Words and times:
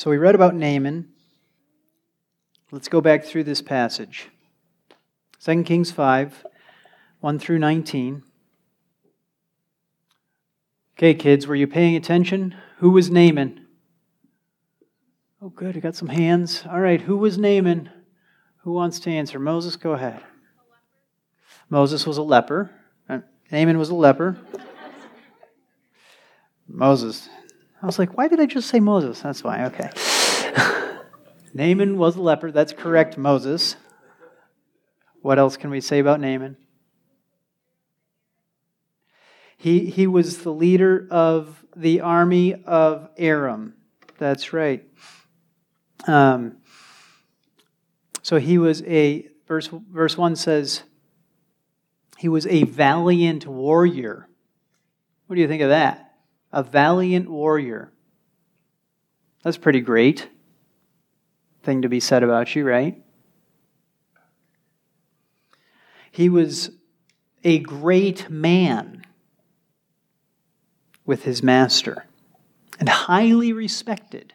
So 0.00 0.08
we 0.08 0.16
read 0.16 0.34
about 0.34 0.54
Naaman. 0.54 1.10
Let's 2.70 2.88
go 2.88 3.02
back 3.02 3.22
through 3.22 3.44
this 3.44 3.60
passage. 3.60 4.30
2 5.44 5.62
Kings 5.62 5.90
5, 5.90 6.42
1 7.20 7.38
through 7.38 7.58
19. 7.58 8.22
Okay, 10.96 11.12
kids, 11.12 11.46
were 11.46 11.54
you 11.54 11.66
paying 11.66 11.96
attention? 11.96 12.54
Who 12.78 12.92
was 12.92 13.10
Naaman? 13.10 13.66
Oh, 15.42 15.50
good, 15.50 15.76
I 15.76 15.80
got 15.80 15.96
some 15.96 16.08
hands. 16.08 16.64
All 16.66 16.80
right, 16.80 17.02
who 17.02 17.18
was 17.18 17.36
Naaman? 17.36 17.90
Who 18.62 18.72
wants 18.72 19.00
to 19.00 19.10
answer? 19.10 19.38
Moses, 19.38 19.76
go 19.76 19.92
ahead. 19.92 20.22
Moses 21.68 22.06
was 22.06 22.16
a 22.16 22.22
leper. 22.22 22.70
Uh, 23.06 23.18
Naaman 23.52 23.76
was 23.76 23.90
a 23.90 23.94
leper. 23.94 24.38
Moses. 26.66 27.28
I 27.82 27.86
was 27.86 27.98
like, 27.98 28.16
why 28.16 28.28
did 28.28 28.40
I 28.40 28.46
just 28.46 28.68
say 28.68 28.78
Moses? 28.78 29.20
That's 29.20 29.42
why, 29.42 29.64
okay. 29.66 29.90
Naaman 31.54 31.96
was 31.96 32.16
a 32.16 32.22
leper. 32.22 32.52
That's 32.52 32.72
correct, 32.72 33.16
Moses. 33.16 33.76
What 35.22 35.38
else 35.38 35.56
can 35.56 35.70
we 35.70 35.80
say 35.80 35.98
about 35.98 36.20
Naaman? 36.20 36.56
He, 39.56 39.86
he 39.86 40.06
was 40.06 40.38
the 40.38 40.52
leader 40.52 41.06
of 41.10 41.64
the 41.76 42.00
army 42.00 42.62
of 42.64 43.10
Aram. 43.16 43.74
That's 44.18 44.52
right. 44.52 44.84
Um, 46.06 46.58
so 48.22 48.38
he 48.38 48.58
was 48.58 48.82
a, 48.82 49.28
verse, 49.46 49.68
verse 49.68 50.16
1 50.16 50.36
says, 50.36 50.82
he 52.18 52.28
was 52.28 52.46
a 52.46 52.64
valiant 52.64 53.46
warrior. 53.46 54.28
What 55.26 55.36
do 55.36 55.42
you 55.42 55.48
think 55.48 55.62
of 55.62 55.70
that? 55.70 56.09
A 56.52 56.62
valiant 56.62 57.30
warrior. 57.30 57.92
That's 59.42 59.56
pretty 59.56 59.80
great 59.80 60.28
thing 61.62 61.82
to 61.82 61.88
be 61.88 62.00
said 62.00 62.22
about 62.22 62.54
you, 62.54 62.66
right? 62.66 63.02
He 66.10 66.28
was 66.28 66.70
a 67.44 67.58
great 67.60 68.28
man 68.28 69.04
with 71.04 71.24
his 71.24 71.42
master 71.42 72.06
and 72.78 72.88
highly 72.88 73.52
respected. 73.52 74.34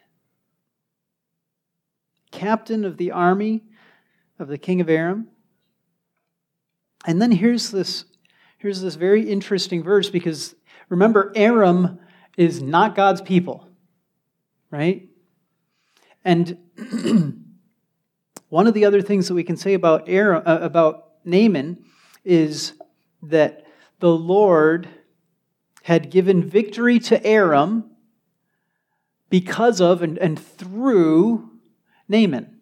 Captain 2.31 2.86
of 2.86 2.97
the 2.97 3.11
army 3.11 3.63
of 4.39 4.47
the 4.47 4.58
king 4.58 4.81
of 4.81 4.89
Aram. 4.89 5.27
And 7.05 7.21
then 7.21 7.31
here's 7.31 7.71
this, 7.71 8.05
here's 8.58 8.81
this 8.81 8.95
very 8.95 9.30
interesting 9.30 9.83
verse 9.83 10.09
because 10.09 10.55
remember, 10.89 11.31
Aram 11.36 11.99
is 12.38 12.61
not 12.61 12.95
God's 12.95 13.22
people, 13.22 13.67
right? 14.69 15.08
And 16.23 16.58
one 18.50 18.67
of 18.67 18.73
the 18.73 18.86
other 18.86 19.02
things 19.02 19.27
that 19.27 19.33
we 19.36 19.44
can 19.44 19.58
say 19.58 19.73
about 19.73 20.09
Aram, 20.09 20.44
uh, 20.45 20.59
about 20.61 21.11
Naaman 21.23 21.83
is 22.23 22.73
that 23.22 23.66
the 24.00 24.11
Lord 24.11 24.89
had 25.83 26.09
given 26.09 26.44
victory 26.44 27.00
to 27.00 27.23
Aram 27.25 27.92
because 29.30 29.80
of 29.81 30.02
and, 30.02 30.17
and 30.17 30.39
through 30.39 31.49
Naaman. 32.08 32.59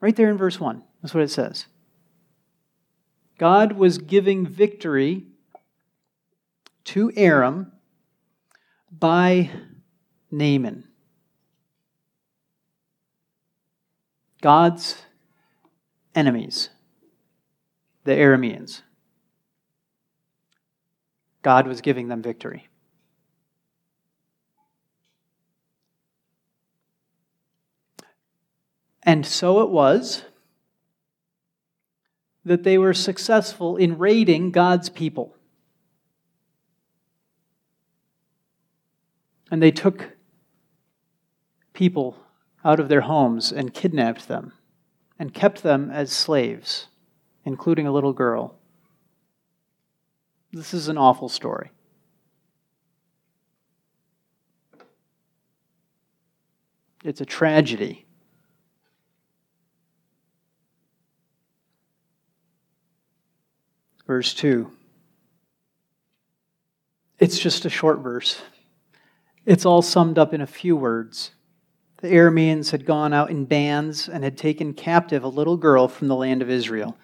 Right 0.00 0.16
there 0.16 0.30
in 0.30 0.36
verse 0.36 0.60
1. 0.60 0.82
That's 1.02 1.14
what 1.14 1.22
it 1.22 1.30
says. 1.30 1.66
God 3.38 3.72
was 3.72 3.98
giving 3.98 4.46
victory 4.46 5.26
to 6.84 7.12
Aram 7.16 7.72
by 8.98 9.50
Naaman. 10.30 10.84
God's 14.40 14.96
enemies, 16.14 16.70
the 18.04 18.12
Arameans. 18.12 18.82
God 21.42 21.66
was 21.66 21.80
giving 21.80 22.08
them 22.08 22.22
victory. 22.22 22.68
And 29.02 29.24
so 29.24 29.60
it 29.60 29.70
was 29.70 30.24
that 32.44 32.64
they 32.64 32.78
were 32.78 32.94
successful 32.94 33.76
in 33.76 33.98
raiding 33.98 34.50
God's 34.50 34.88
people. 34.88 35.36
And 39.56 39.62
they 39.62 39.70
took 39.70 40.10
people 41.72 42.18
out 42.62 42.78
of 42.78 42.90
their 42.90 43.00
homes 43.00 43.50
and 43.50 43.72
kidnapped 43.72 44.28
them 44.28 44.52
and 45.18 45.32
kept 45.32 45.62
them 45.62 45.90
as 45.90 46.12
slaves, 46.12 46.88
including 47.42 47.86
a 47.86 47.90
little 47.90 48.12
girl. 48.12 48.58
This 50.52 50.74
is 50.74 50.88
an 50.88 50.98
awful 50.98 51.30
story. 51.30 51.70
It's 57.02 57.22
a 57.22 57.24
tragedy. 57.24 58.04
verse 64.06 64.34
2. 64.34 64.70
It's 67.18 67.38
just 67.38 67.64
a 67.64 67.70
short 67.70 68.00
verse. 68.00 68.42
It's 69.46 69.64
all 69.64 69.80
summed 69.80 70.18
up 70.18 70.34
in 70.34 70.40
a 70.40 70.46
few 70.46 70.76
words. 70.76 71.30
The 72.02 72.08
Arameans 72.08 72.72
had 72.72 72.84
gone 72.84 73.12
out 73.12 73.30
in 73.30 73.44
bands 73.44 74.08
and 74.08 74.24
had 74.24 74.36
taken 74.36 74.74
captive 74.74 75.22
a 75.22 75.28
little 75.28 75.56
girl 75.56 75.86
from 75.86 76.08
the 76.08 76.16
land 76.16 76.42
of 76.42 76.50
Israel. 76.50 76.98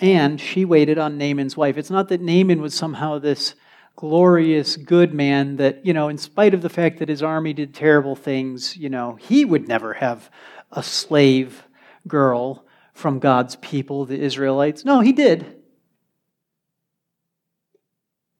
And 0.00 0.40
she 0.40 0.64
waited 0.64 0.98
on 0.98 1.18
Naaman's 1.18 1.56
wife. 1.56 1.76
It's 1.76 1.90
not 1.90 2.08
that 2.08 2.20
Naaman 2.20 2.62
was 2.62 2.74
somehow 2.74 3.18
this 3.18 3.56
glorious, 3.96 4.76
good 4.76 5.12
man 5.12 5.56
that, 5.56 5.84
you 5.84 5.92
know, 5.92 6.08
in 6.08 6.16
spite 6.16 6.54
of 6.54 6.62
the 6.62 6.68
fact 6.68 7.00
that 7.00 7.08
his 7.08 7.24
army 7.24 7.52
did 7.52 7.74
terrible 7.74 8.14
things, 8.14 8.76
you 8.76 8.88
know, 8.88 9.16
he 9.20 9.44
would 9.44 9.66
never 9.66 9.94
have 9.94 10.30
a 10.70 10.84
slave 10.84 11.64
girl 12.06 12.64
from 12.94 13.18
God's 13.18 13.56
people, 13.56 14.04
the 14.04 14.20
Israelites. 14.20 14.84
No, 14.84 15.00
he 15.00 15.12
did. 15.12 15.56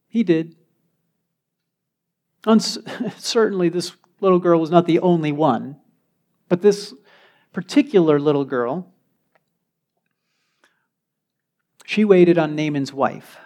He 0.07 0.23
did. 0.23 0.55
certainly, 3.17 3.69
this 3.69 3.93
little 4.21 4.39
girl 4.39 4.61
was 4.61 4.71
not 4.71 4.87
the 4.87 5.01
only 5.01 5.33
one, 5.33 5.77
but 6.49 6.63
this 6.63 6.95
particular 7.53 8.19
little 8.19 8.45
girl, 8.45 8.93
she 11.85 12.05
waited 12.05 12.39
on 12.39 12.55
Naaman's 12.55 12.93
wife. 12.93 13.39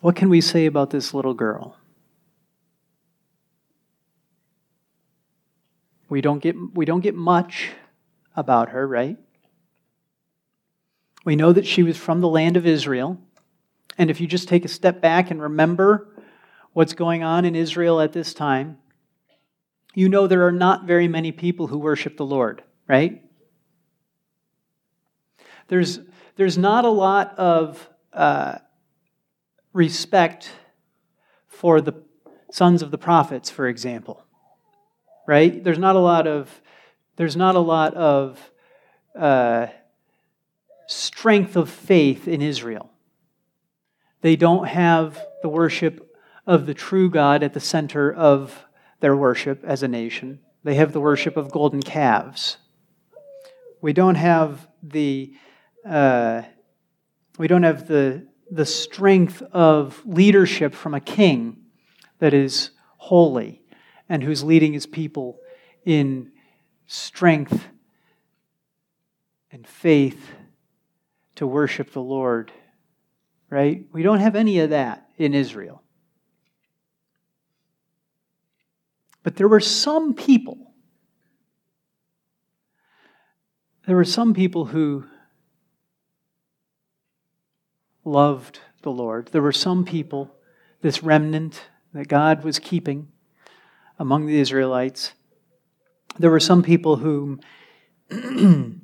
What 0.00 0.16
can 0.16 0.30
we 0.30 0.40
say 0.40 0.66
about 0.66 0.90
this 0.90 1.12
little 1.12 1.34
girl? 1.34 1.76
We 6.08 6.20
don't 6.20 6.40
get, 6.40 6.56
we 6.74 6.84
don't 6.84 7.00
get 7.00 7.14
much 7.14 7.70
about 8.34 8.70
her, 8.70 8.86
right? 8.86 9.18
We 11.24 11.36
know 11.36 11.52
that 11.52 11.66
she 11.66 11.82
was 11.82 11.96
from 11.96 12.20
the 12.20 12.28
land 12.28 12.56
of 12.56 12.66
Israel. 12.66 13.18
And 13.98 14.10
if 14.10 14.20
you 14.20 14.26
just 14.26 14.48
take 14.48 14.64
a 14.64 14.68
step 14.68 15.00
back 15.00 15.30
and 15.30 15.40
remember 15.40 16.08
what's 16.72 16.94
going 16.94 17.22
on 17.22 17.44
in 17.44 17.54
Israel 17.54 18.00
at 18.00 18.12
this 18.12 18.32
time, 18.32 18.78
you 19.94 20.08
know 20.08 20.26
there 20.26 20.46
are 20.46 20.52
not 20.52 20.84
very 20.84 21.08
many 21.08 21.32
people 21.32 21.66
who 21.66 21.78
worship 21.78 22.16
the 22.16 22.24
Lord, 22.24 22.62
right? 22.88 23.22
There's, 25.68 26.00
there's 26.36 26.56
not 26.56 26.84
a 26.84 26.90
lot 26.90 27.36
of 27.38 27.88
uh, 28.12 28.58
respect 29.72 30.50
for 31.46 31.80
the 31.80 31.94
sons 32.50 32.82
of 32.82 32.90
the 32.90 32.98
prophets, 32.98 33.50
for 33.50 33.68
example, 33.68 34.24
right? 35.26 35.62
There's 35.62 35.78
not 35.78 35.96
a 35.96 36.00
lot 36.00 36.26
of 36.26 36.60
there's 37.16 37.36
not 37.36 37.54
a 37.54 37.60
lot 37.60 37.92
of 37.94 38.50
uh, 39.14 39.66
strength 40.90 41.54
of 41.56 41.70
faith 41.70 42.26
in 42.26 42.42
Israel. 42.42 42.90
They 44.22 44.36
don't 44.36 44.66
have 44.66 45.24
the 45.42 45.48
worship 45.48 46.16
of 46.46 46.66
the 46.66 46.74
true 46.74 47.08
God 47.08 47.42
at 47.42 47.54
the 47.54 47.60
center 47.60 48.12
of 48.12 48.66
their 48.98 49.16
worship 49.16 49.62
as 49.64 49.82
a 49.82 49.88
nation. 49.88 50.40
They 50.64 50.74
have 50.74 50.92
the 50.92 51.00
worship 51.00 51.36
of 51.36 51.52
golden 51.52 51.80
calves. 51.80 52.56
We 53.80 53.92
don't 53.92 54.16
have 54.16 54.68
the 54.82 55.32
uh, 55.88 56.42
we 57.38 57.46
don't 57.46 57.62
have 57.62 57.86
the 57.86 58.26
the 58.50 58.66
strength 58.66 59.42
of 59.52 60.02
leadership 60.04 60.74
from 60.74 60.94
a 60.94 61.00
king 61.00 61.56
that 62.18 62.34
is 62.34 62.70
holy 62.96 63.62
and 64.08 64.22
who's 64.24 64.42
leading 64.42 64.72
his 64.72 64.86
people 64.86 65.38
in 65.84 66.32
strength 66.86 67.68
and 69.52 69.66
faith 69.66 70.32
to 71.40 71.46
worship 71.46 71.90
the 71.92 72.02
Lord, 72.02 72.52
right? 73.48 73.86
We 73.94 74.02
don't 74.02 74.18
have 74.18 74.36
any 74.36 74.60
of 74.60 74.68
that 74.70 75.08
in 75.16 75.32
Israel. 75.32 75.82
But 79.22 79.36
there 79.36 79.48
were 79.48 79.58
some 79.58 80.12
people, 80.12 80.74
there 83.86 83.96
were 83.96 84.04
some 84.04 84.34
people 84.34 84.66
who 84.66 85.06
loved 88.04 88.60
the 88.82 88.90
Lord. 88.90 89.28
There 89.28 89.40
were 89.40 89.50
some 89.50 89.86
people, 89.86 90.36
this 90.82 91.02
remnant 91.02 91.62
that 91.94 92.06
God 92.06 92.44
was 92.44 92.58
keeping 92.58 93.08
among 93.98 94.26
the 94.26 94.38
Israelites. 94.38 95.14
There 96.18 96.30
were 96.30 96.38
some 96.38 96.62
people 96.62 96.96
whom 96.96 97.40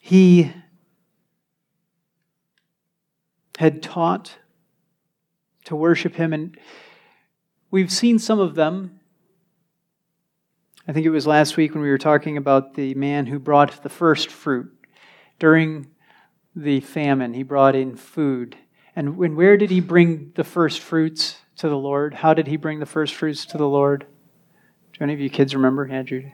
he 0.00 0.52
had 3.62 3.80
taught 3.80 4.38
to 5.64 5.76
worship 5.76 6.16
him. 6.16 6.32
And 6.32 6.58
we've 7.70 7.92
seen 7.92 8.18
some 8.18 8.40
of 8.40 8.56
them. 8.56 8.98
I 10.88 10.92
think 10.92 11.06
it 11.06 11.10
was 11.10 11.28
last 11.28 11.56
week 11.56 11.72
when 11.72 11.82
we 11.84 11.88
were 11.88 11.96
talking 11.96 12.36
about 12.36 12.74
the 12.74 12.92
man 12.94 13.26
who 13.26 13.38
brought 13.38 13.84
the 13.84 13.88
first 13.88 14.30
fruit 14.30 14.68
during 15.38 15.86
the 16.56 16.80
famine. 16.80 17.34
He 17.34 17.44
brought 17.44 17.76
in 17.76 17.94
food. 17.94 18.56
And 18.96 19.16
when, 19.16 19.36
where 19.36 19.56
did 19.56 19.70
he 19.70 19.78
bring 19.78 20.32
the 20.34 20.42
first 20.42 20.80
fruits 20.80 21.36
to 21.58 21.68
the 21.68 21.78
Lord? 21.78 22.14
How 22.14 22.34
did 22.34 22.48
he 22.48 22.56
bring 22.56 22.80
the 22.80 22.84
first 22.84 23.14
fruits 23.14 23.46
to 23.46 23.58
the 23.58 23.68
Lord? 23.68 24.06
Do 24.92 25.04
any 25.04 25.14
of 25.14 25.20
you 25.20 25.30
kids 25.30 25.54
remember, 25.54 25.86
Andrew? 25.86 26.24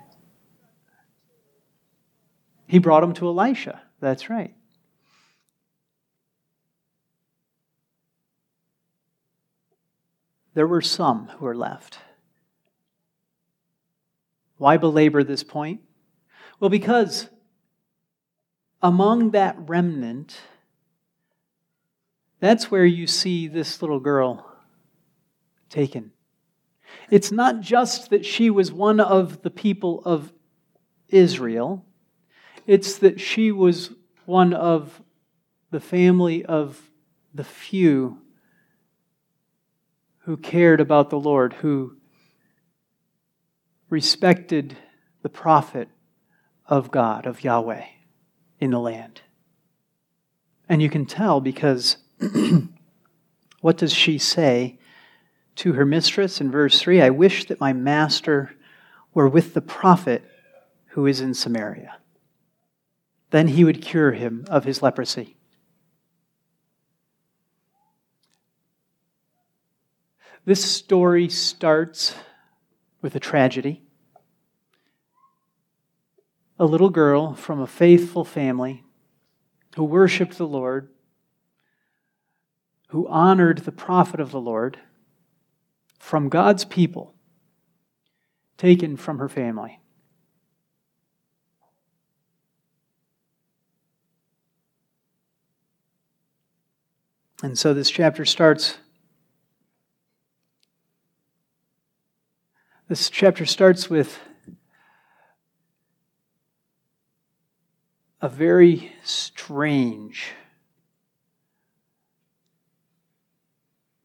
He 2.66 2.78
brought 2.78 3.02
them 3.02 3.12
to 3.12 3.28
Elisha. 3.28 3.82
That's 4.00 4.30
right. 4.30 4.54
There 10.58 10.66
were 10.66 10.82
some 10.82 11.28
who 11.38 11.44
were 11.44 11.54
left. 11.54 12.00
Why 14.56 14.76
belabor 14.76 15.22
this 15.22 15.44
point? 15.44 15.82
Well, 16.58 16.68
because 16.68 17.28
among 18.82 19.30
that 19.30 19.54
remnant, 19.56 20.40
that's 22.40 22.72
where 22.72 22.84
you 22.84 23.06
see 23.06 23.46
this 23.46 23.80
little 23.80 24.00
girl 24.00 24.52
taken. 25.70 26.10
It's 27.08 27.30
not 27.30 27.60
just 27.60 28.10
that 28.10 28.26
she 28.26 28.50
was 28.50 28.72
one 28.72 28.98
of 28.98 29.42
the 29.42 29.50
people 29.50 30.02
of 30.04 30.32
Israel, 31.08 31.86
it's 32.66 32.98
that 32.98 33.20
she 33.20 33.52
was 33.52 33.92
one 34.26 34.52
of 34.52 35.04
the 35.70 35.78
family 35.78 36.44
of 36.44 36.90
the 37.32 37.44
few 37.44 38.22
who 40.28 40.36
cared 40.36 40.78
about 40.78 41.08
the 41.08 41.18
Lord, 41.18 41.54
who 41.54 41.96
respected 43.88 44.76
the 45.22 45.30
prophet 45.30 45.88
of 46.66 46.90
God, 46.90 47.24
of 47.24 47.42
Yahweh 47.42 47.86
in 48.60 48.70
the 48.70 48.78
land. 48.78 49.22
And 50.68 50.82
you 50.82 50.90
can 50.90 51.06
tell 51.06 51.40
because 51.40 51.96
what 53.62 53.78
does 53.78 53.94
she 53.94 54.18
say 54.18 54.78
to 55.56 55.72
her 55.72 55.86
mistress 55.86 56.42
in 56.42 56.50
verse 56.50 56.78
3? 56.78 57.00
I 57.00 57.08
wish 57.08 57.46
that 57.46 57.58
my 57.58 57.72
master 57.72 58.54
were 59.14 59.30
with 59.30 59.54
the 59.54 59.62
prophet 59.62 60.22
who 60.88 61.06
is 61.06 61.22
in 61.22 61.32
Samaria. 61.32 61.96
Then 63.30 63.48
he 63.48 63.64
would 63.64 63.80
cure 63.80 64.12
him 64.12 64.44
of 64.50 64.64
his 64.64 64.82
leprosy. 64.82 65.37
This 70.48 70.64
story 70.64 71.28
starts 71.28 72.14
with 73.02 73.14
a 73.14 73.20
tragedy 73.20 73.82
a 76.58 76.64
little 76.64 76.88
girl 76.88 77.34
from 77.34 77.60
a 77.60 77.66
faithful 77.66 78.24
family 78.24 78.82
who 79.76 79.84
worshiped 79.84 80.38
the 80.38 80.46
Lord, 80.46 80.88
who 82.88 83.06
honored 83.08 83.58
the 83.58 83.72
prophet 83.72 84.20
of 84.20 84.30
the 84.30 84.40
Lord, 84.40 84.78
from 85.98 86.30
God's 86.30 86.64
people, 86.64 87.12
taken 88.56 88.96
from 88.96 89.18
her 89.18 89.28
family. 89.28 89.80
And 97.42 97.58
so 97.58 97.74
this 97.74 97.90
chapter 97.90 98.24
starts. 98.24 98.78
This 102.88 103.10
chapter 103.10 103.44
starts 103.44 103.90
with 103.90 104.18
a 108.22 108.30
very 108.30 108.92
strange 109.02 110.32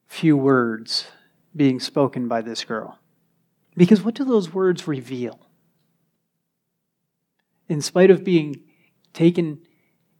few 0.06 0.36
words 0.36 1.08
being 1.56 1.80
spoken 1.80 2.28
by 2.28 2.42
this 2.42 2.66
girl. 2.66 3.00
Because 3.78 4.02
what 4.02 4.16
do 4.16 4.26
those 4.26 4.54
words 4.54 4.86
reveal? 4.86 5.48
In 7.70 7.80
spite 7.80 8.12
of 8.12 8.26
being 8.26 8.66
taken 9.14 9.62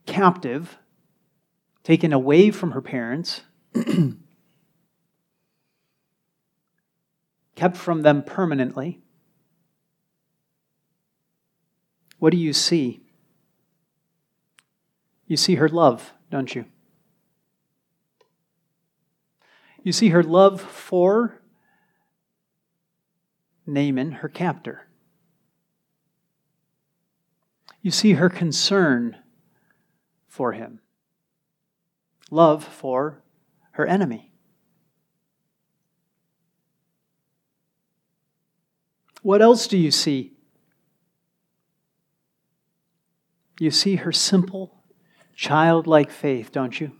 captive, 0.06 0.78
taken 1.82 2.14
away 2.14 2.50
from 2.50 2.70
her 2.70 2.80
parents, 2.80 3.42
kept 7.54 7.76
from 7.76 8.02
them 8.02 8.22
permanently, 8.22 9.00
what 12.18 12.30
do 12.30 12.36
you 12.36 12.52
see? 12.52 13.02
You 15.26 15.36
see 15.36 15.56
her 15.56 15.68
love, 15.68 16.12
don't 16.30 16.54
you? 16.54 16.66
You 19.82 19.92
see 19.92 20.08
her 20.08 20.22
love 20.22 20.60
for 20.60 21.40
Naaman, 23.66 24.12
her 24.12 24.28
captor. 24.28 24.88
You 27.82 27.90
see 27.90 28.14
her 28.14 28.30
concern 28.30 29.18
for 30.26 30.52
him, 30.52 30.80
love 32.30 32.64
for 32.64 33.22
her 33.72 33.86
enemy. 33.86 34.33
What 39.24 39.40
else 39.40 39.66
do 39.66 39.78
you 39.78 39.90
see? 39.90 40.34
You 43.58 43.70
see 43.70 43.96
her 43.96 44.12
simple 44.12 44.84
childlike 45.34 46.10
faith, 46.10 46.52
don't 46.52 46.78
you? 46.78 46.92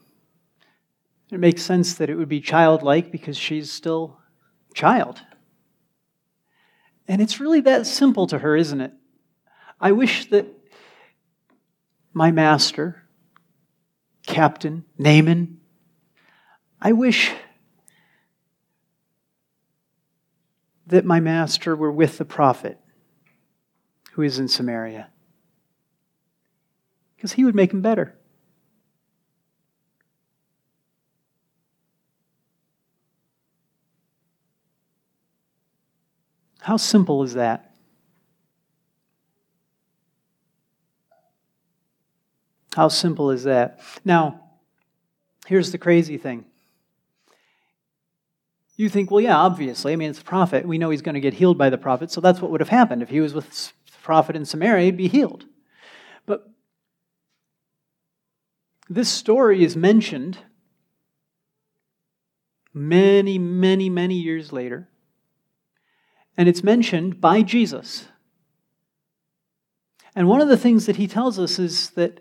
It 1.30 1.38
makes 1.38 1.60
sense 1.60 1.92
that 1.96 2.08
it 2.08 2.14
would 2.14 2.30
be 2.30 2.40
childlike 2.40 3.12
because 3.12 3.36
she's 3.36 3.70
still 3.70 4.20
child. 4.72 5.20
And 7.06 7.20
it's 7.20 7.40
really 7.40 7.60
that 7.60 7.86
simple 7.86 8.26
to 8.28 8.38
her, 8.38 8.56
isn't 8.56 8.80
it? 8.80 8.94
I 9.78 9.92
wish 9.92 10.30
that 10.30 10.46
my 12.14 12.30
master, 12.30 13.06
Captain 14.26 14.86
Naaman, 14.96 15.60
I 16.80 16.92
wish 16.92 17.34
that 20.86 21.04
my 21.04 21.20
master 21.20 21.74
were 21.74 21.92
with 21.92 22.18
the 22.18 22.24
prophet 22.24 22.78
who 24.12 24.22
is 24.22 24.38
in 24.38 24.48
Samaria. 24.48 25.08
Because 27.16 27.32
he 27.32 27.44
would 27.44 27.54
make 27.54 27.72
him 27.72 27.80
better. 27.80 28.16
How 36.60 36.76
simple 36.76 37.22
is 37.22 37.34
that? 37.34 37.74
How 42.74 42.88
simple 42.88 43.30
is 43.30 43.44
that? 43.44 43.80
Now, 44.04 44.40
here's 45.46 45.72
the 45.72 45.78
crazy 45.78 46.18
thing. 46.18 46.46
You 48.76 48.88
think, 48.88 49.10
well, 49.10 49.20
yeah, 49.20 49.36
obviously. 49.36 49.92
I 49.92 49.96
mean, 49.96 50.10
it's 50.10 50.20
a 50.20 50.24
prophet. 50.24 50.66
We 50.66 50.78
know 50.78 50.90
he's 50.90 51.02
going 51.02 51.14
to 51.14 51.20
get 51.20 51.34
healed 51.34 51.58
by 51.58 51.70
the 51.70 51.78
prophet, 51.78 52.10
so 52.10 52.20
that's 52.20 52.40
what 52.40 52.50
would 52.50 52.60
have 52.60 52.68
happened. 52.68 53.02
If 53.02 53.10
he 53.10 53.20
was 53.20 53.34
with 53.34 53.48
the 53.50 53.98
prophet 54.02 54.34
in 54.34 54.44
Samaria, 54.44 54.86
he'd 54.86 54.96
be 54.96 55.08
healed. 55.08 55.44
But 56.26 56.50
this 58.88 59.08
story 59.08 59.62
is 59.62 59.76
mentioned 59.76 60.38
many, 62.72 63.38
many, 63.38 63.88
many 63.88 64.16
years 64.16 64.52
later 64.52 64.88
and 66.36 66.48
it's 66.48 66.62
mentioned 66.62 67.20
by 67.20 67.42
Jesus. 67.42 68.08
And 70.14 70.28
one 70.28 70.40
of 70.40 70.48
the 70.48 70.56
things 70.56 70.86
that 70.86 70.96
he 70.96 71.06
tells 71.06 71.38
us 71.38 71.58
is 71.58 71.90
that 71.90 72.20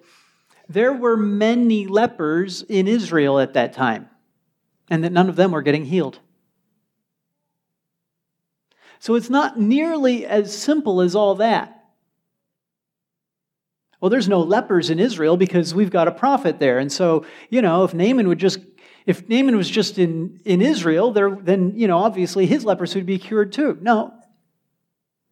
there 0.70 0.94
were 0.94 1.18
many 1.18 1.88
lepers 1.88 2.64
in 2.64 2.88
Israel 2.88 3.40
at 3.40 3.54
that 3.54 3.74
time. 3.74 4.10
and 4.90 5.02
that 5.06 5.14
none 5.14 5.30
of 5.30 5.38
them 5.38 5.52
were 5.52 5.62
getting 5.62 5.86
healed. 5.86 6.20
So 9.04 9.16
it's 9.16 9.30
not 9.30 9.60
nearly 9.60 10.26
as 10.26 10.58
simple 10.58 11.02
as 11.02 11.14
all 11.14 11.36
that. 11.36 11.84
Well, 14.00 14.10
there's 14.10 14.30
no 14.30 14.40
lepers 14.40 14.90
in 14.90 14.98
Israel 14.98 15.36
because 15.36 15.76
we've 15.76 15.90
got 15.90 16.08
a 16.08 16.12
prophet 16.14 16.60
there. 16.60 16.80
And 16.80 16.90
so, 16.90 17.26
you 17.50 17.62
know, 17.62 17.84
if 17.84 17.94
Naaman 17.94 18.30
would 18.30 18.40
just 18.40 18.60
if 19.06 19.28
Naaman 19.28 19.58
was 19.58 19.70
just 19.70 20.00
in, 20.00 20.40
in 20.46 20.62
Israel, 20.62 21.12
there, 21.12 21.36
then, 21.36 21.74
you 21.76 21.86
know, 21.86 21.98
obviously 21.98 22.46
his 22.46 22.64
leprosy 22.64 23.00
would 23.00 23.06
be 23.06 23.20
cured 23.20 23.52
too. 23.52 23.78
No. 23.82 24.14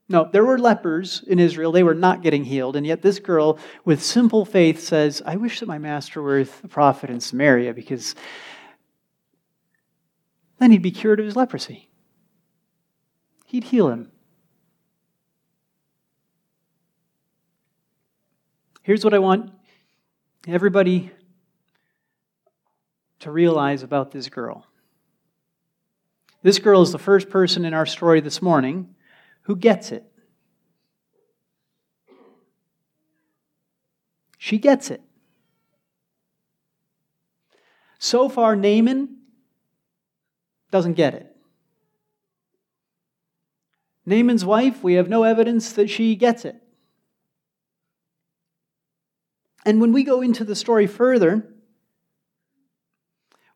No, 0.10 0.30
there 0.30 0.44
were 0.44 0.60
lepers 0.60 1.24
in 1.26 1.40
Israel. 1.40 1.72
They 1.72 1.84
were 1.84 1.96
not 1.96 2.24
getting 2.24 2.44
healed. 2.44 2.76
And 2.76 2.86
yet 2.86 3.02
this 3.02 3.20
girl, 3.20 3.58
with 3.86 4.04
simple 4.04 4.44
faith, 4.44 4.82
says, 4.82 5.22
I 5.26 5.38
wish 5.38 5.62
that 5.62 5.68
my 5.68 5.78
master 5.78 6.22
were 6.22 6.42
a 6.42 6.46
prophet 6.46 7.10
in 7.10 7.22
Samaria 7.22 7.74
because 7.74 8.16
then 10.60 10.72
he'd 10.72 10.82
be 10.82 10.92
cured 10.92 11.22
of 11.22 11.26
his 11.26 11.38
leprosy. 11.38 11.88
He'd 13.52 13.66
heal 13.66 13.90
him. 13.90 14.10
Here's 18.82 19.04
what 19.04 19.14
I 19.14 19.20
want 19.20 19.52
everybody 20.48 21.12
to 23.20 23.30
realize 23.30 23.84
about 23.84 24.12
this 24.12 24.30
girl. 24.30 24.68
This 26.42 26.60
girl 26.60 26.82
is 26.82 26.94
the 26.94 26.98
first 26.98 27.30
person 27.30 27.66
in 27.66 27.74
our 27.74 27.86
story 27.86 28.22
this 28.22 28.42
morning 28.42 28.96
who 29.42 29.58
gets 29.58 29.92
it. 29.92 30.10
She 34.38 34.60
gets 34.60 34.90
it. 34.90 35.02
So 38.00 38.30
far, 38.30 38.56
Naaman 38.56 39.18
doesn't 40.72 40.94
get 40.94 41.16
it. 41.16 41.31
Naaman's 44.06 44.44
wife, 44.44 44.84
we 44.84 44.94
have 44.96 45.10
no 45.10 45.24
evidence 45.24 45.74
that 45.74 45.90
she 45.90 46.16
gets 46.16 46.46
it. 46.46 46.56
And 49.66 49.80
when 49.80 49.92
we 49.92 50.04
go 50.04 50.22
into 50.22 50.44
the 50.44 50.56
story 50.56 50.88
further, 50.88 51.48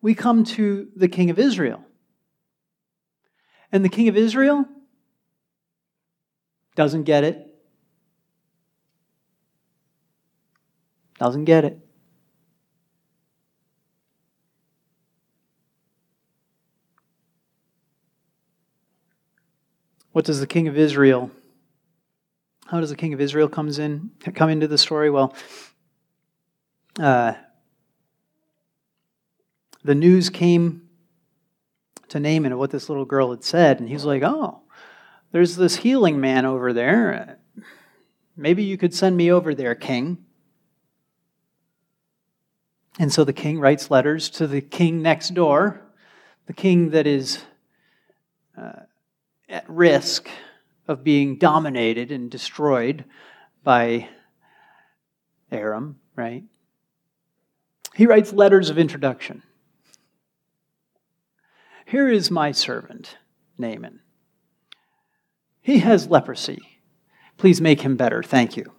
we 0.01 0.13
come 0.13 0.43
to 0.43 0.89
the 0.95 1.07
king 1.07 1.29
of 1.29 1.39
Israel. 1.39 1.83
And 3.71 3.83
the 3.83 3.89
king 3.89 4.07
of 4.07 4.15
Israel 4.15 4.65
doesn't 6.75 7.03
get 7.03 7.23
it. 7.23 7.55
Doesn't 11.17 11.45
get 11.45 11.65
it. 11.65 11.84
What 20.15 20.23
does 20.23 20.39
the 20.39 20.47
king 20.47 20.69
of 20.69 20.77
Israel 20.77 21.29
how 22.67 22.79
does 22.79 22.89
the 22.89 22.95
king 22.95 23.13
of 23.13 23.19
Israel 23.19 23.49
comes 23.49 23.79
in 23.79 24.11
come 24.33 24.49
into 24.49 24.65
the 24.65 24.77
story? 24.77 25.09
Well, 25.09 25.35
uh, 26.97 27.33
the 29.83 29.93
news 29.93 30.29
came 30.29 30.87
to 32.07 32.19
Naaman 32.21 32.53
of 32.53 32.59
what 32.59 32.71
this 32.71 32.87
little 32.87 33.03
girl 33.03 33.31
had 33.31 33.43
said, 33.43 33.81
and 33.81 33.89
he's 33.89 34.05
like, 34.05 34.23
Oh, 34.23 34.61
there's 35.33 35.57
this 35.57 35.75
healing 35.75 36.21
man 36.21 36.45
over 36.45 36.71
there. 36.71 37.39
Maybe 38.37 38.63
you 38.63 38.77
could 38.77 38.93
send 38.93 39.17
me 39.17 39.29
over 39.29 39.53
there, 39.53 39.75
king. 39.75 40.23
And 42.97 43.11
so 43.11 43.25
the 43.25 43.33
king 43.33 43.59
writes 43.59 43.91
letters 43.91 44.29
to 44.29 44.47
the 44.47 44.61
king 44.61 45.01
next 45.01 45.33
door, 45.33 45.81
the 46.45 46.53
king 46.53 46.91
that 46.91 47.05
is 47.05 47.43
uh, 48.57 48.83
at 49.49 49.69
risk 49.69 50.29
of 50.87 51.03
being 51.03 51.37
dominated 51.37 52.11
and 52.11 52.29
destroyed 52.29 53.05
by 53.63 54.09
Aram, 55.51 55.99
right? 56.15 56.43
He 57.95 58.05
writes 58.05 58.33
letters 58.33 58.69
of 58.69 58.77
introduction. 58.77 59.43
Here 61.85 62.09
is 62.09 62.31
my 62.31 62.51
servant, 62.51 63.17
Naaman. 63.57 64.01
He 65.61 65.79
has 65.79 66.07
leprosy. 66.07 66.59
Please 67.37 67.61
make 67.61 67.81
him 67.81 67.95
better. 67.95 68.21
Thank 68.23 68.57
you. 68.57 68.71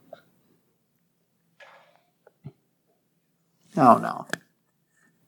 Oh, 3.77 3.99
no. 3.99 4.27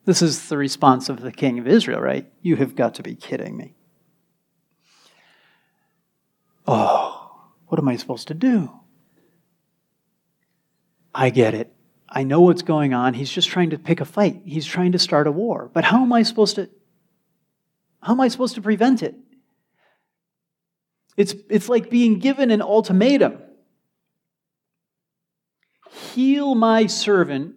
This 0.05 0.23
is 0.23 0.49
the 0.49 0.57
response 0.57 1.09
of 1.09 1.21
the 1.21 1.33
king 1.33 1.59
of 1.59 1.69
Israel, 1.69 2.01
right? 2.01 2.31
You 2.41 2.57
have 2.57 2.75
got 2.75 2.95
to 2.95 3.03
be 3.03 3.15
kidding 3.15 3.57
me. 3.57 3.75
Oh, 6.67 7.51
what 7.69 7.79
am 7.79 7.89
I 7.89 7.97
supposed 7.97 8.29
to 8.29 8.35
do? 8.35 8.71
I 11.15 11.31
get 11.31 11.55
it. 11.55 11.73
I 12.09 12.23
know 12.25 12.41
what's 12.41 12.63
going 12.63 12.95
on. 12.95 13.15
He's 13.15 13.31
just 13.31 13.49
trying 13.49 13.71
to 13.71 13.79
pick 13.79 14.01
a 14.01 14.05
fight. 14.05 14.43
He's 14.45 14.67
trying 14.67 14.93
to 14.93 14.99
start 14.99 15.27
a 15.27 15.33
war. 15.33 15.71
But 15.73 15.85
how 15.85 16.03
am 16.03 16.13
I 16.13 16.23
supposed 16.23 16.57
to 16.57 16.69
how 18.01 18.13
am 18.13 18.21
I 18.21 18.29
supposed 18.29 18.55
to 18.55 18.63
prevent 18.63 19.03
it? 19.03 19.17
It's, 21.17 21.35
it's 21.51 21.69
like 21.69 21.91
being 21.91 22.21
given 22.21 22.51
an 22.51 22.63
ultimatum 22.63 23.39
heal 26.15 26.55
my 26.55 26.87
servant 26.87 27.57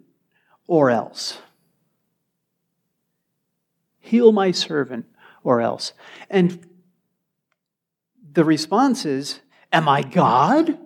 or 0.68 0.90
else. 0.90 1.38
Heal 4.00 4.32
my 4.32 4.52
servant 4.52 5.06
or 5.44 5.62
else. 5.62 5.94
And 6.30 6.68
the 8.34 8.44
response 8.44 9.06
is, 9.06 9.42
Am 9.72 9.88
I 9.88 10.02
God? 10.02 10.78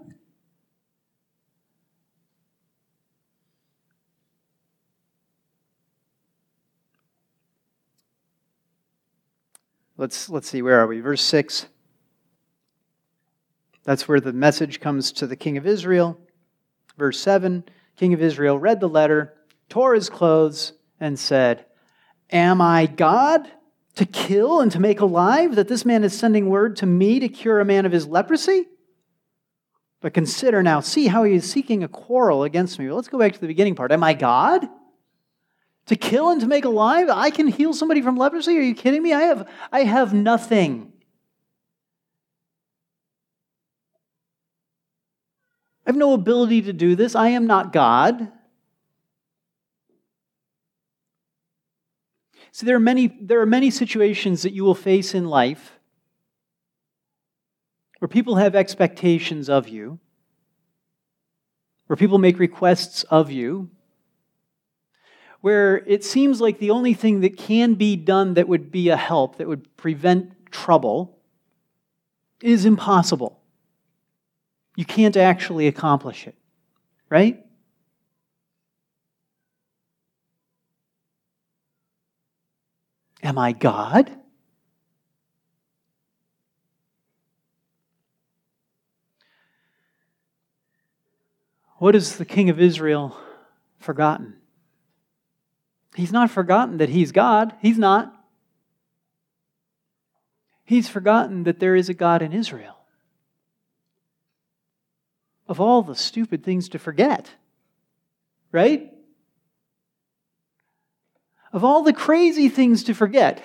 Let's, 9.98 10.30
let's 10.30 10.50
see, 10.50 10.62
where 10.62 10.80
are 10.80 10.88
we? 10.88 11.00
Verse 11.00 11.22
6. 11.22 11.68
That's 13.86 14.08
where 14.08 14.20
the 14.20 14.34
message 14.34 14.80
comes 14.80 15.12
to 15.14 15.28
the 15.28 15.36
king 15.36 15.58
of 15.58 15.66
Israel. 15.66 16.20
Verse 16.98 17.20
7 17.20 17.64
King 17.96 18.14
of 18.14 18.22
Israel 18.22 18.60
read 18.60 18.82
the 18.82 18.90
letter, 18.90 19.36
tore 19.70 19.96
his 19.96 20.10
clothes, 20.10 20.74
and 21.00 21.18
said, 21.18 21.66
Am 22.30 22.60
I 22.62 22.88
God 22.88 23.50
to 23.96 24.06
kill 24.06 24.60
and 24.60 24.70
to 24.74 24.82
make 24.82 25.00
alive 25.00 25.56
that 25.56 25.70
this 25.70 25.86
man 25.86 26.04
is 26.04 26.18
sending 26.18 26.50
word 26.50 26.76
to 26.78 26.86
me 26.86 27.22
to 27.22 27.30
cure 27.30 27.62
a 27.62 27.66
man 27.66 27.86
of 27.86 27.94
his 27.94 28.06
leprosy? 28.06 28.68
But 30.06 30.14
consider 30.14 30.62
now, 30.62 30.82
see 30.82 31.08
how 31.08 31.24
he 31.24 31.34
is 31.34 31.52
seeking 31.52 31.84
a 31.84 31.88
quarrel 31.88 32.44
against 32.44 32.78
me. 32.78 32.86
Well, 32.86 32.96
let's 32.96 33.08
go 33.08 33.18
back 33.18 33.34
to 33.34 33.42
the 33.42 33.48
beginning 33.48 33.74
part. 33.74 33.92
Am 33.92 34.04
I 34.04 34.14
God? 34.14 34.70
To 35.88 35.96
kill 35.96 36.30
and 36.30 36.40
to 36.42 36.46
make 36.46 36.64
alive? 36.64 37.10
I 37.10 37.32
can 37.32 37.48
heal 37.48 37.74
somebody 37.74 38.04
from 38.04 38.16
leprosy? 38.16 38.56
Are 38.56 38.62
you 38.62 38.76
kidding 38.76 39.02
me? 39.02 39.14
I 39.14 39.22
have, 39.22 39.50
I 39.72 39.82
have 39.82 40.14
nothing. 40.14 40.94
I 45.88 45.90
have 45.90 45.96
no 45.96 46.14
ability 46.14 46.62
to 46.62 46.74
do 46.74 46.96
this. 46.96 47.16
I 47.16 47.30
am 47.30 47.48
not 47.48 47.74
God. 47.74 48.32
So 52.52 52.68
there 52.68 52.76
are 52.76 52.80
many, 52.80 53.08
there 53.08 53.42
are 53.42 53.48
many 53.48 53.72
situations 53.72 54.44
that 54.44 54.54
you 54.54 54.66
will 54.66 54.76
face 54.76 55.16
in 55.16 55.26
life 55.26 55.72
where 58.06 58.10
people 58.10 58.36
have 58.36 58.54
expectations 58.54 59.50
of 59.50 59.68
you, 59.68 59.98
where 61.88 61.98
people 61.98 62.20
make 62.20 62.38
requests 62.38 63.02
of 63.06 63.32
you, 63.32 63.68
where 65.42 65.78
it 65.88 66.04
seems 66.04 66.40
like 66.40 66.60
the 66.60 66.70
only 66.70 66.94
thing 66.94 67.22
that 67.22 67.36
can 67.36 67.74
be 67.74 67.96
done 67.96 68.36
that 68.36 68.48
would 68.48 68.72
be 68.72 68.90
a 68.90 68.96
help, 68.96 69.38
that 69.38 69.48
would 69.48 69.76
prevent 69.76 70.52
trouble, 70.52 71.18
is 72.44 72.64
impossible. 72.64 73.42
You 74.76 74.86
can't 74.86 75.18
actually 75.18 75.66
accomplish 75.66 76.28
it, 76.28 76.36
right? 77.10 77.44
Am 83.24 83.40
I 83.40 83.54
God? 83.54 84.16
What 91.86 91.94
has 91.94 92.16
the 92.16 92.26
king 92.26 92.50
of 92.50 92.60
Israel 92.60 93.16
forgotten? 93.78 94.38
He's 95.94 96.12
not 96.12 96.32
forgotten 96.32 96.80
that 96.80 96.90
he's 96.90 97.12
God. 97.12 97.54
He's 97.62 97.78
not. 97.78 98.12
He's 100.64 100.90
forgotten 100.90 101.44
that 101.44 101.60
there 101.60 101.76
is 101.76 101.88
a 101.88 101.94
God 101.94 102.24
in 102.24 102.34
Israel. 102.34 102.76
Of 105.48 105.62
all 105.62 105.84
the 105.84 105.94
stupid 105.94 106.44
things 106.44 106.70
to 106.70 106.80
forget, 106.80 107.30
right? 108.52 108.92
of 111.54 111.64
all 111.64 111.84
the 111.84 111.94
crazy 111.94 112.50
things 112.50 112.86
to 112.86 112.96
forget, 112.96 113.44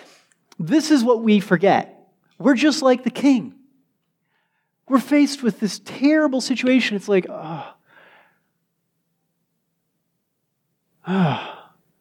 this 0.58 0.90
is 0.90 1.04
what 1.04 1.22
we 1.22 1.40
forget. 1.40 2.08
We're 2.38 2.54
just 2.54 2.80
like 2.80 3.04
the 3.04 3.10
king. 3.10 3.52
We're 4.88 4.98
faced 4.98 5.42
with 5.42 5.60
this 5.60 5.78
terrible 5.84 6.40
situation. 6.40 6.96
It's 6.96 7.06
like, 7.06 7.26
oh, 7.28 7.74
oh 11.06 11.56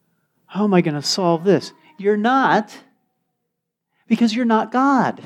how 0.46 0.64
am 0.64 0.74
I 0.74 0.80
going 0.80 0.94
to 0.94 1.02
solve 1.02 1.44
this? 1.44 1.72
You're 1.98 2.16
not, 2.16 2.76
because 4.08 4.34
you're 4.34 4.44
not 4.44 4.72
God. 4.72 5.22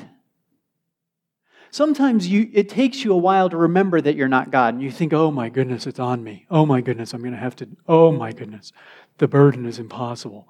Sometimes 1.71 2.27
you, 2.27 2.49
it 2.53 2.69
takes 2.69 3.03
you 3.03 3.11
a 3.11 3.17
while 3.17 3.49
to 3.49 3.57
remember 3.57 3.99
that 3.99 4.15
you're 4.15 4.27
not 4.27 4.51
God, 4.51 4.75
and 4.75 4.83
you 4.83 4.91
think, 4.91 5.11
oh 5.11 5.31
my 5.31 5.49
goodness, 5.49 5.87
it's 5.87 5.99
on 5.99 6.23
me. 6.23 6.45
Oh 6.49 6.65
my 6.65 6.79
goodness, 6.79 7.13
I'm 7.13 7.21
going 7.21 7.33
to 7.33 7.37
have 7.37 7.55
to, 7.57 7.67
oh 7.87 8.11
my 8.11 8.31
goodness, 8.31 8.71
the 9.17 9.27
burden 9.27 9.65
is 9.65 9.79
impossible. 9.79 10.47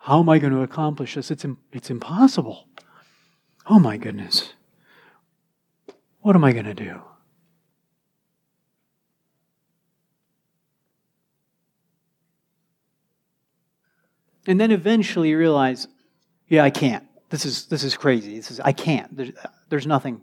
How 0.00 0.20
am 0.20 0.28
I 0.28 0.38
going 0.38 0.52
to 0.52 0.62
accomplish 0.62 1.14
this? 1.14 1.30
It's, 1.30 1.46
it's 1.72 1.90
impossible. 1.90 2.68
Oh 3.66 3.78
my 3.78 3.96
goodness. 3.96 4.54
What 6.20 6.36
am 6.36 6.44
I 6.44 6.52
going 6.52 6.64
to 6.64 6.74
do? 6.74 7.00
And 14.48 14.58
then 14.58 14.70
eventually 14.70 15.28
you 15.28 15.38
realize, 15.38 15.86
yeah, 16.48 16.64
I 16.64 16.70
can't. 16.70 17.04
This 17.28 17.44
is, 17.44 17.66
this 17.66 17.84
is 17.84 17.94
crazy. 17.98 18.36
This 18.36 18.50
is, 18.50 18.60
I 18.60 18.72
can't. 18.72 19.14
There's, 19.14 19.32
there's 19.68 19.86
nothing, 19.86 20.22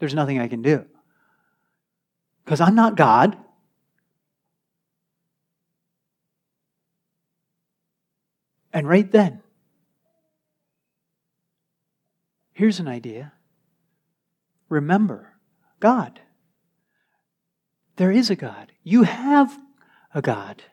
there's 0.00 0.14
nothing 0.14 0.40
I 0.40 0.48
can 0.48 0.62
do. 0.62 0.84
Because 2.44 2.60
I'm 2.60 2.74
not 2.74 2.96
God. 2.96 3.36
And 8.72 8.88
right 8.88 9.08
then, 9.12 9.40
here's 12.52 12.80
an 12.80 12.88
idea. 12.88 13.32
Remember 14.68 15.34
God. 15.78 16.18
There 17.94 18.10
is 18.10 18.28
a 18.28 18.34
God. 18.34 18.72
You 18.82 19.04
have 19.04 19.56
a 20.12 20.20
God. 20.20 20.64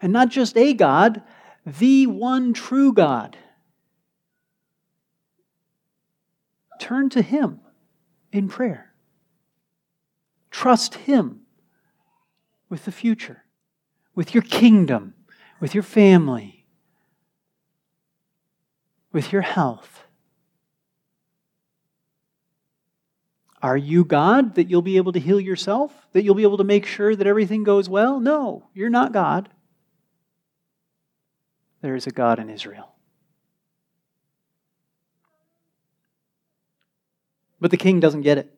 And 0.00 0.10
not 0.10 0.30
just 0.30 0.56
a 0.56 0.72
God, 0.72 1.22
the 1.64 2.06
one 2.06 2.52
true 2.52 2.92
God. 2.92 3.36
Turn 6.80 7.08
to 7.10 7.22
Him 7.22 7.60
in 8.32 8.48
prayer. 8.48 8.92
Trust 10.50 10.94
Him 10.94 11.42
with 12.68 12.84
the 12.84 12.92
future, 12.92 13.44
with 14.14 14.34
your 14.34 14.42
kingdom, 14.42 15.14
with 15.60 15.74
your 15.74 15.82
family, 15.82 16.66
with 19.12 19.32
your 19.32 19.42
health. 19.42 20.04
Are 23.62 23.76
you 23.76 24.04
God 24.04 24.56
that 24.56 24.68
you'll 24.68 24.82
be 24.82 24.96
able 24.96 25.12
to 25.12 25.20
heal 25.20 25.38
yourself? 25.38 26.08
That 26.12 26.24
you'll 26.24 26.34
be 26.34 26.42
able 26.42 26.56
to 26.56 26.64
make 26.64 26.84
sure 26.84 27.14
that 27.14 27.26
everything 27.26 27.62
goes 27.62 27.88
well? 27.88 28.18
No, 28.18 28.68
you're 28.74 28.90
not 28.90 29.12
God. 29.12 29.48
There 31.82 31.96
is 31.96 32.06
a 32.06 32.10
God 32.10 32.38
in 32.38 32.48
Israel. 32.48 32.92
But 37.60 37.70
the 37.70 37.76
king 37.76 38.00
doesn't 38.00 38.22
get 38.22 38.38
it. 38.38 38.52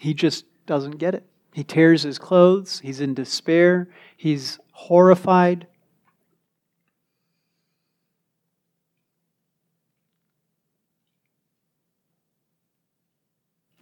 He 0.00 0.14
just 0.14 0.46
doesn't 0.66 0.98
get 0.98 1.14
it. 1.14 1.24
He 1.52 1.64
tears 1.64 2.02
his 2.02 2.18
clothes. 2.18 2.80
He's 2.80 3.00
in 3.00 3.14
despair. 3.14 3.88
He's 4.16 4.58
horrified. 4.72 5.66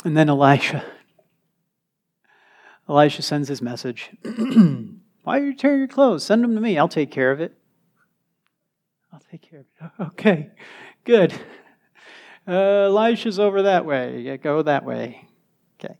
And 0.04 0.16
then 0.16 0.28
Elisha. 0.28 0.84
Elisha 2.88 3.22
sends 3.22 3.48
his 3.48 3.60
message. 3.60 4.10
Why 5.26 5.40
are 5.40 5.44
you 5.44 5.56
tearing 5.56 5.80
your 5.80 5.88
clothes? 5.88 6.22
Send 6.22 6.44
them 6.44 6.54
to 6.54 6.60
me. 6.60 6.78
I'll 6.78 6.86
take 6.86 7.10
care 7.10 7.32
of 7.32 7.40
it. 7.40 7.56
I'll 9.12 9.22
take 9.28 9.42
care 9.42 9.60
of 9.60 9.66
it. 9.66 9.92
Okay, 10.08 10.50
good. 11.04 11.34
Uh, 12.48 12.86
Elisha's 12.86 13.40
over 13.40 13.62
that 13.62 13.84
way. 13.84 14.20
Yeah, 14.20 14.36
go 14.36 14.62
that 14.62 14.84
way. 14.84 15.26
Okay. 15.80 15.96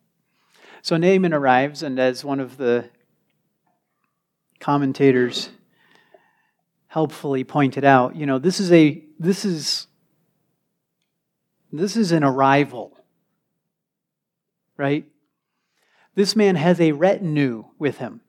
So 0.81 0.97
Naaman 0.97 1.35
arrives, 1.35 1.83
and 1.83 1.99
as 1.99 2.25
one 2.25 2.39
of 2.39 2.57
the 2.57 2.89
commentators 4.61 5.49
helpfully 6.87 7.43
pointed 7.43 7.85
out, 7.85 8.15
you 8.15 8.27
know, 8.27 8.39
this 8.39 8.61
is 8.61 8.71
a 8.71 9.03
this 9.19 9.45
is 9.45 9.89
this 11.73 11.97
is 11.97 12.13
an 12.13 12.23
arrival 12.23 12.97
right? 14.77 15.07
This 16.15 16.37
man 16.37 16.57
has 16.57 16.81
a 16.81 16.93
retinue 16.93 17.65
with 17.79 17.99
him. 17.99 18.21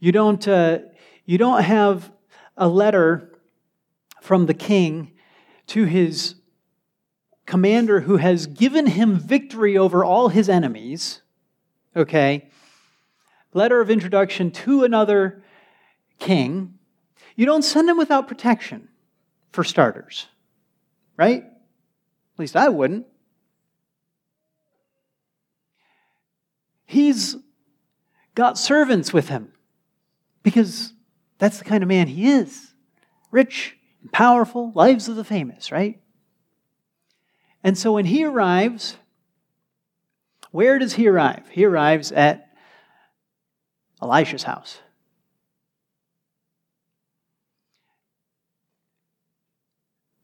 You 0.00 0.12
don't, 0.12 0.48
uh, 0.48 0.78
you 1.26 1.36
don't 1.36 1.62
have 1.62 2.10
a 2.56 2.66
letter 2.66 3.38
from 4.22 4.46
the 4.46 4.54
king 4.54 5.12
to 5.68 5.84
his 5.84 6.36
commander 7.44 8.00
who 8.00 8.16
has 8.16 8.46
given 8.46 8.86
him 8.86 9.18
victory 9.18 9.76
over 9.76 10.02
all 10.02 10.30
his 10.30 10.48
enemies. 10.48 11.20
Okay? 11.94 12.48
Letter 13.52 13.80
of 13.80 13.90
introduction 13.90 14.50
to 14.50 14.84
another 14.84 15.42
king. 16.18 16.78
You 17.36 17.44
don't 17.44 17.62
send 17.62 17.88
him 17.88 17.98
without 17.98 18.26
protection, 18.26 18.88
for 19.52 19.64
starters. 19.64 20.28
Right? 21.16 21.44
At 21.44 22.38
least 22.38 22.56
I 22.56 22.70
wouldn't. 22.70 23.06
He's 26.86 27.36
got 28.34 28.56
servants 28.56 29.12
with 29.12 29.28
him 29.28 29.52
because 30.50 30.92
that's 31.38 31.58
the 31.58 31.64
kind 31.64 31.82
of 31.82 31.88
man 31.88 32.08
he 32.08 32.28
is 32.28 32.72
rich 33.30 33.76
and 34.02 34.12
powerful, 34.12 34.72
lives 34.74 35.08
of 35.08 35.16
the 35.16 35.24
famous, 35.24 35.70
right? 35.70 36.00
And 37.62 37.76
so 37.76 37.92
when 37.92 38.06
he 38.06 38.24
arrives, 38.24 38.96
where 40.50 40.78
does 40.78 40.94
he 40.94 41.06
arrive? 41.06 41.44
He 41.50 41.64
arrives 41.64 42.10
at 42.10 42.48
Elisha's 44.02 44.42
house. 44.42 44.80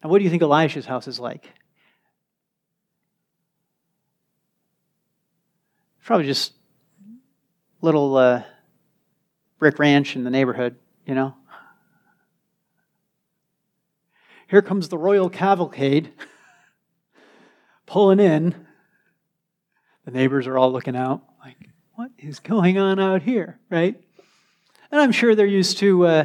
Now, 0.03 0.11
what 0.11 0.19
do 0.19 0.25
you 0.25 0.31
think 0.31 0.43
Elisha's 0.43 0.87
house 0.87 1.07
is 1.07 1.21
like? 1.21 1.53
Probably 6.05 6.27
just 6.27 6.53
little 7.83 8.17
uh, 8.17 8.43
brick 9.59 9.79
ranch 9.79 10.17
in 10.17 10.25
the 10.25 10.31
neighborhood, 10.31 10.77
you 11.07 11.15
know. 11.15 11.35
Here 14.49 14.63
comes 14.63 14.89
the 14.89 14.99
royal 14.99 15.29
cavalcade 15.29 16.13
pulling 17.87 18.21
in. 18.21 18.55
The 20.05 20.13
neighbors 20.13 20.47
are 20.47 20.57
all 20.57 20.71
looking 20.71 20.95
out, 20.95 21.23
like, 21.45 21.57
what 21.95 22.11
is 22.19 22.39
going 22.39 22.79
on 22.79 23.01
out 23.01 23.23
here, 23.23 23.59
right? 23.71 24.01
And 24.93 25.01
I'm 25.01 25.11
sure 25.11 25.35
they're 25.35 25.47
used 25.47 25.79
to 25.79 26.07
uh, 26.07 26.25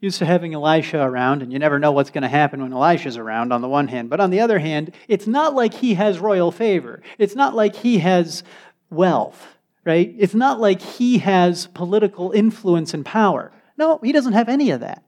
used 0.00 0.18
to 0.18 0.26
having 0.26 0.52
Elisha 0.52 1.00
around, 1.00 1.42
and 1.42 1.50
you 1.50 1.58
never 1.58 1.78
know 1.78 1.92
what's 1.92 2.10
going 2.10 2.22
to 2.22 2.28
happen 2.28 2.60
when 2.60 2.74
Elisha's 2.74 3.16
around. 3.16 3.52
On 3.52 3.62
the 3.62 3.68
one 3.68 3.88
hand, 3.88 4.10
but 4.10 4.20
on 4.20 4.28
the 4.28 4.40
other 4.40 4.58
hand, 4.58 4.94
it's 5.08 5.26
not 5.26 5.54
like 5.54 5.72
he 5.72 5.94
has 5.94 6.18
royal 6.18 6.52
favor. 6.52 7.00
It's 7.16 7.34
not 7.34 7.54
like 7.54 7.76
he 7.76 7.98
has 7.98 8.42
wealth, 8.90 9.53
right? 9.84 10.14
It's 10.18 10.34
not 10.34 10.60
like 10.60 10.80
he 10.80 11.18
has 11.18 11.66
political 11.68 12.32
influence 12.32 12.94
and 12.94 13.04
power. 13.04 13.52
No, 13.76 13.98
he 14.02 14.12
doesn't 14.12 14.32
have 14.32 14.48
any 14.48 14.70
of 14.70 14.80
that. 14.80 15.04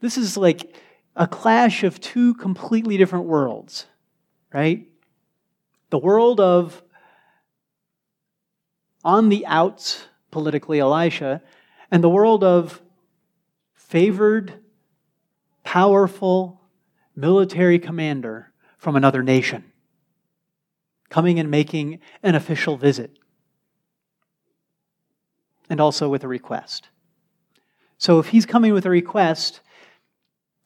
This 0.00 0.16
is 0.16 0.36
like 0.36 0.74
a 1.16 1.26
clash 1.26 1.82
of 1.82 2.00
two 2.00 2.34
completely 2.34 2.96
different 2.96 3.26
worlds, 3.26 3.86
right? 4.52 4.86
The 5.90 5.98
world 5.98 6.40
of 6.40 6.82
on 9.04 9.28
the 9.28 9.46
outs 9.46 10.06
politically 10.30 10.80
Elisha, 10.80 11.42
and 11.90 12.02
the 12.02 12.08
world 12.08 12.44
of 12.44 12.82
favored, 13.74 14.54
powerful 15.64 16.60
military 17.16 17.78
commander 17.78 18.52
from 18.76 18.96
another 18.96 19.22
nation 19.22 19.67
coming 21.08 21.38
and 21.38 21.50
making 21.50 22.00
an 22.22 22.34
official 22.34 22.76
visit, 22.76 23.18
and 25.70 25.80
also 25.80 26.08
with 26.08 26.24
a 26.24 26.28
request. 26.28 26.88
So 27.98 28.18
if 28.18 28.28
he's 28.28 28.46
coming 28.46 28.72
with 28.72 28.86
a 28.86 28.90
request, 28.90 29.60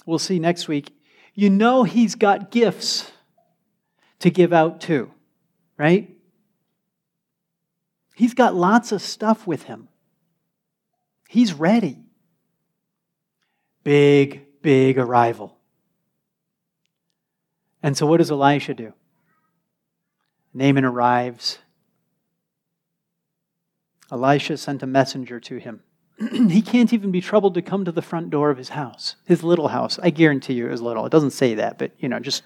we'll 0.04 0.18
see 0.18 0.38
next 0.38 0.68
week, 0.68 0.94
you 1.34 1.48
know 1.48 1.84
he's 1.84 2.14
got 2.14 2.50
gifts 2.50 3.10
to 4.18 4.30
give 4.30 4.52
out 4.52 4.80
too, 4.80 5.10
right? 5.78 6.10
He's 8.14 8.34
got 8.34 8.54
lots 8.54 8.92
of 8.92 9.00
stuff 9.00 9.46
with 9.46 9.64
him 9.64 9.88
He's 11.32 11.54
ready. 11.54 11.96
Big, 13.84 14.60
big 14.60 14.98
arrival. 14.98 15.56
And 17.82 17.96
so, 17.96 18.04
what 18.04 18.18
does 18.18 18.30
Elisha 18.30 18.74
do? 18.74 18.92
Naaman 20.54 20.84
arrives. 20.84 21.58
Elisha 24.10 24.56
sent 24.56 24.82
a 24.82 24.86
messenger 24.86 25.40
to 25.40 25.56
him. 25.56 25.80
he 26.50 26.60
can't 26.60 26.92
even 26.92 27.10
be 27.10 27.20
troubled 27.20 27.54
to 27.54 27.62
come 27.62 27.84
to 27.84 27.92
the 27.92 28.02
front 28.02 28.30
door 28.30 28.50
of 28.50 28.58
his 28.58 28.70
house, 28.70 29.16
his 29.24 29.42
little 29.42 29.68
house. 29.68 29.98
I 30.02 30.10
guarantee 30.10 30.54
you 30.54 30.66
it 30.66 30.70
was 30.70 30.82
little. 30.82 31.06
It 31.06 31.12
doesn't 31.12 31.30
say 31.30 31.54
that, 31.54 31.78
but 31.78 31.92
you 31.98 32.08
know, 32.08 32.20
just. 32.20 32.42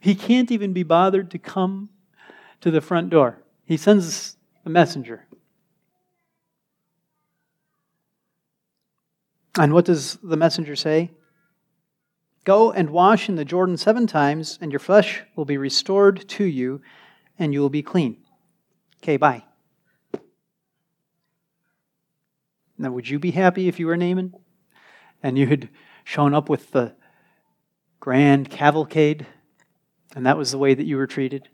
He 0.00 0.14
can't 0.14 0.50
even 0.50 0.72
be 0.72 0.82
bothered 0.82 1.30
to 1.30 1.38
come 1.38 1.90
to 2.60 2.70
the 2.70 2.80
front 2.80 3.10
door. 3.10 3.42
He 3.64 3.76
sends 3.76 4.36
a 4.64 4.70
messenger. 4.70 5.26
And 9.58 9.72
what 9.72 9.84
does 9.84 10.18
the 10.22 10.36
messenger 10.36 10.76
say? 10.76 11.10
Go 12.48 12.72
and 12.72 12.88
wash 12.88 13.28
in 13.28 13.34
the 13.34 13.44
Jordan 13.44 13.76
seven 13.76 14.06
times, 14.06 14.58
and 14.62 14.72
your 14.72 14.78
flesh 14.78 15.22
will 15.36 15.44
be 15.44 15.58
restored 15.58 16.26
to 16.30 16.44
you, 16.44 16.80
and 17.38 17.52
you 17.52 17.60
will 17.60 17.68
be 17.68 17.82
clean. 17.82 18.24
Okay, 19.02 19.18
bye. 19.18 19.44
Now, 22.78 22.90
would 22.92 23.06
you 23.06 23.18
be 23.18 23.32
happy 23.32 23.68
if 23.68 23.78
you 23.78 23.86
were 23.86 23.98
Naaman 23.98 24.32
and 25.22 25.36
you 25.36 25.46
had 25.46 25.68
shown 26.04 26.32
up 26.32 26.48
with 26.48 26.70
the 26.70 26.94
grand 28.00 28.48
cavalcade 28.48 29.26
and 30.16 30.24
that 30.24 30.38
was 30.38 30.50
the 30.50 30.56
way 30.56 30.72
that 30.72 30.86
you 30.86 30.96
were 30.96 31.06
treated? 31.06 31.50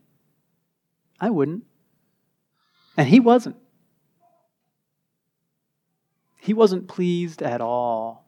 I 1.18 1.28
wouldn't. 1.28 1.64
And 2.96 3.08
he 3.08 3.18
wasn't. 3.18 3.56
He 6.40 6.54
wasn't 6.54 6.86
pleased 6.86 7.42
at 7.42 7.60
all. 7.60 8.23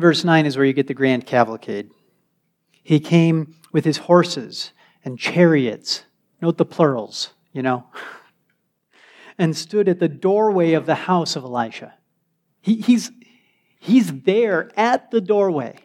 Verse 0.00 0.24
9 0.24 0.46
is 0.46 0.56
where 0.56 0.64
you 0.64 0.72
get 0.72 0.86
the 0.86 0.94
grand 0.94 1.26
cavalcade. 1.26 1.90
He 2.82 3.00
came 3.00 3.54
with 3.70 3.84
his 3.84 3.98
horses 3.98 4.72
and 5.04 5.18
chariots. 5.18 6.04
Note 6.40 6.56
the 6.56 6.64
plurals, 6.64 7.34
you 7.52 7.60
know. 7.60 7.84
and 9.38 9.54
stood 9.54 9.90
at 9.90 10.00
the 10.00 10.08
doorway 10.08 10.72
of 10.72 10.86
the 10.86 10.94
house 10.94 11.36
of 11.36 11.44
Elisha. 11.44 11.94
He, 12.62 12.76
he's, 12.76 13.10
he's 13.78 14.22
there 14.22 14.70
at 14.74 15.10
the 15.10 15.20
doorway. 15.20 15.76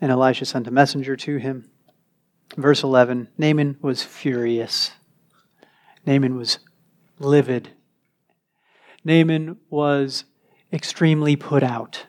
And 0.00 0.10
Elisha 0.10 0.44
sent 0.44 0.66
a 0.66 0.72
messenger 0.72 1.14
to 1.14 1.36
him. 1.36 1.70
Verse 2.56 2.82
11 2.82 3.28
Naaman 3.38 3.78
was 3.80 4.02
furious. 4.02 4.90
Naaman 6.06 6.36
was 6.36 6.60
livid. 7.18 7.70
Naaman 9.04 9.58
was 9.68 10.24
extremely 10.72 11.36
put 11.36 11.62
out. 11.62 12.06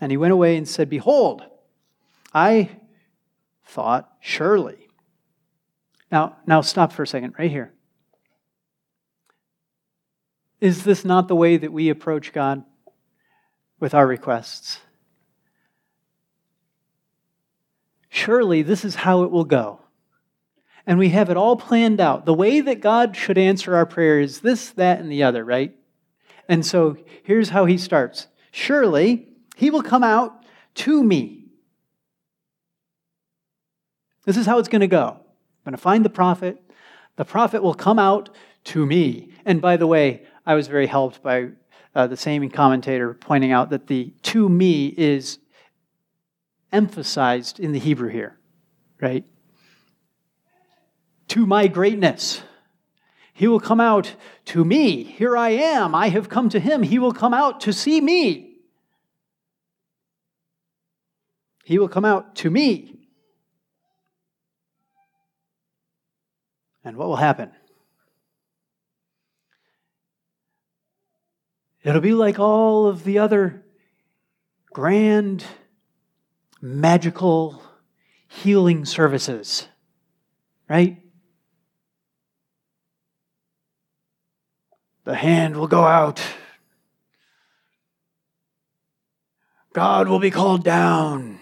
And 0.00 0.10
he 0.10 0.16
went 0.16 0.32
away 0.32 0.56
and 0.56 0.68
said, 0.68 0.90
Behold, 0.90 1.42
I 2.34 2.70
thought, 3.64 4.12
surely. 4.20 4.88
Now, 6.10 6.36
now 6.46 6.60
stop 6.60 6.92
for 6.92 7.02
a 7.02 7.06
second, 7.06 7.34
right 7.38 7.50
here. 7.50 7.72
Is 10.60 10.84
this 10.84 11.04
not 11.04 11.28
the 11.28 11.36
way 11.36 11.56
that 11.56 11.72
we 11.72 11.88
approach 11.88 12.32
God 12.32 12.64
with 13.78 13.94
our 13.94 14.06
requests? 14.06 14.80
Surely 18.08 18.62
this 18.62 18.84
is 18.84 18.96
how 18.96 19.22
it 19.22 19.30
will 19.30 19.44
go. 19.44 19.80
And 20.86 20.98
we 20.98 21.08
have 21.10 21.30
it 21.30 21.36
all 21.36 21.56
planned 21.56 22.00
out. 22.00 22.26
The 22.26 22.34
way 22.34 22.60
that 22.60 22.80
God 22.80 23.16
should 23.16 23.38
answer 23.38 23.74
our 23.74 23.86
prayer 23.86 24.20
is 24.20 24.40
this, 24.40 24.70
that, 24.70 25.00
and 25.00 25.10
the 25.10 25.24
other, 25.24 25.44
right? 25.44 25.74
And 26.48 26.64
so 26.64 26.96
here's 27.24 27.48
how 27.48 27.64
he 27.64 27.76
starts 27.78 28.28
Surely 28.52 29.28
he 29.56 29.70
will 29.70 29.82
come 29.82 30.04
out 30.04 30.44
to 30.74 31.02
me. 31.02 31.44
This 34.24 34.36
is 34.36 34.46
how 34.46 34.58
it's 34.58 34.68
going 34.68 34.80
to 34.80 34.86
go. 34.86 35.08
I'm 35.08 35.72
going 35.72 35.72
to 35.72 35.78
find 35.78 36.04
the 36.04 36.10
prophet. 36.10 36.62
The 37.16 37.24
prophet 37.24 37.62
will 37.62 37.74
come 37.74 37.98
out 37.98 38.28
to 38.64 38.84
me. 38.84 39.32
And 39.44 39.60
by 39.60 39.76
the 39.76 39.86
way, 39.86 40.24
I 40.44 40.54
was 40.54 40.68
very 40.68 40.86
helped 40.86 41.22
by 41.22 41.50
uh, 41.94 42.06
the 42.06 42.16
same 42.16 42.48
commentator 42.50 43.14
pointing 43.14 43.52
out 43.52 43.70
that 43.70 43.86
the 43.86 44.12
to 44.22 44.48
me 44.48 44.88
is 44.96 45.38
emphasized 46.72 47.58
in 47.58 47.72
the 47.72 47.78
Hebrew 47.78 48.10
here, 48.10 48.38
right? 49.00 49.24
To 51.28 51.46
my 51.46 51.66
greatness. 51.66 52.42
He 53.32 53.46
will 53.46 53.60
come 53.60 53.80
out 53.80 54.14
to 54.46 54.64
me. 54.64 55.02
Here 55.02 55.36
I 55.36 55.50
am. 55.50 55.94
I 55.94 56.08
have 56.08 56.28
come 56.28 56.48
to 56.48 56.58
him. 56.58 56.82
He 56.82 56.98
will 56.98 57.12
come 57.12 57.34
out 57.34 57.60
to 57.62 57.72
see 57.72 58.00
me. 58.00 58.56
He 61.64 61.78
will 61.78 61.88
come 61.88 62.04
out 62.04 62.34
to 62.36 62.50
me. 62.50 63.08
And 66.84 66.96
what 66.96 67.08
will 67.08 67.16
happen? 67.16 67.50
It'll 71.82 72.00
be 72.00 72.14
like 72.14 72.38
all 72.38 72.86
of 72.86 73.04
the 73.04 73.18
other 73.18 73.64
grand, 74.72 75.44
magical 76.60 77.62
healing 78.28 78.84
services, 78.84 79.68
right? 80.68 81.02
The 85.06 85.14
hand 85.14 85.56
will 85.56 85.68
go 85.68 85.84
out. 85.84 86.20
God 89.72 90.08
will 90.08 90.18
be 90.18 90.32
called 90.32 90.64
down. 90.64 91.38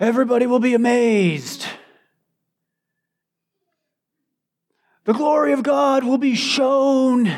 Everybody 0.00 0.46
will 0.46 0.58
be 0.58 0.72
amazed. 0.72 1.66
The 5.04 5.12
glory 5.12 5.52
of 5.52 5.62
God 5.62 6.04
will 6.04 6.16
be 6.16 6.34
shown. 6.34 7.30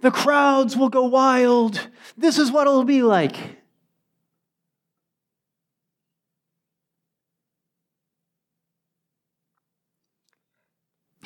The 0.00 0.10
crowds 0.10 0.76
will 0.76 0.88
go 0.88 1.04
wild. 1.04 1.88
This 2.16 2.38
is 2.38 2.50
what 2.50 2.66
it'll 2.66 2.82
be 2.82 3.02
like. 3.02 3.36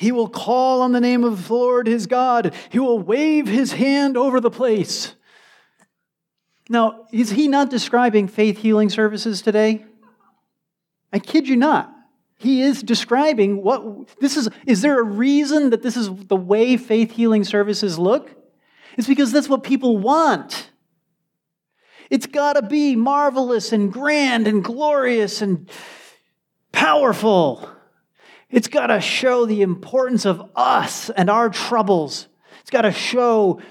He 0.03 0.11
will 0.11 0.27
call 0.27 0.81
on 0.81 0.91
the 0.91 0.99
name 0.99 1.23
of 1.23 1.47
the 1.47 1.53
Lord 1.53 1.87
his 1.87 2.07
God. 2.07 2.53
He 2.69 2.77
will 2.77 2.99
wave 2.99 3.47
his 3.47 3.71
hand 3.71 4.17
over 4.17 4.41
the 4.41 4.51
place. 4.51 5.15
Now, 6.67 7.07
is 7.13 7.31
he 7.31 7.47
not 7.47 7.69
describing 7.69 8.27
faith 8.27 8.57
healing 8.57 8.89
services 8.89 9.41
today? 9.41 9.85
I 11.13 11.19
kid 11.19 11.47
you 11.47 11.55
not. 11.55 11.89
He 12.37 12.61
is 12.61 12.83
describing 12.83 13.63
what 13.63 14.19
this 14.19 14.35
is. 14.35 14.49
Is 14.67 14.81
there 14.81 14.99
a 14.99 15.03
reason 15.03 15.69
that 15.69 15.83
this 15.83 15.95
is 15.95 16.09
the 16.25 16.35
way 16.35 16.75
faith 16.75 17.11
healing 17.11 17.45
services 17.45 17.97
look? 17.97 18.29
It's 18.97 19.07
because 19.07 19.31
that's 19.31 19.47
what 19.47 19.63
people 19.63 19.97
want. 19.97 20.69
It's 22.09 22.27
got 22.27 22.53
to 22.53 22.61
be 22.61 22.97
marvelous 22.97 23.71
and 23.71 23.91
grand 23.91 24.49
and 24.49 24.61
glorious 24.61 25.41
and 25.41 25.69
powerful. 26.73 27.72
It's 28.53 28.67
got 28.67 28.87
to 28.87 29.01
show 29.01 29.45
the 29.45 29.61
importance 29.63 30.25
of 30.25 30.51
us 30.55 31.09
and 31.09 31.29
our 31.29 31.49
troubles. 31.49 32.27
It's 32.61 32.69
got 32.69 32.83
to 32.83 32.91
show 32.91 33.61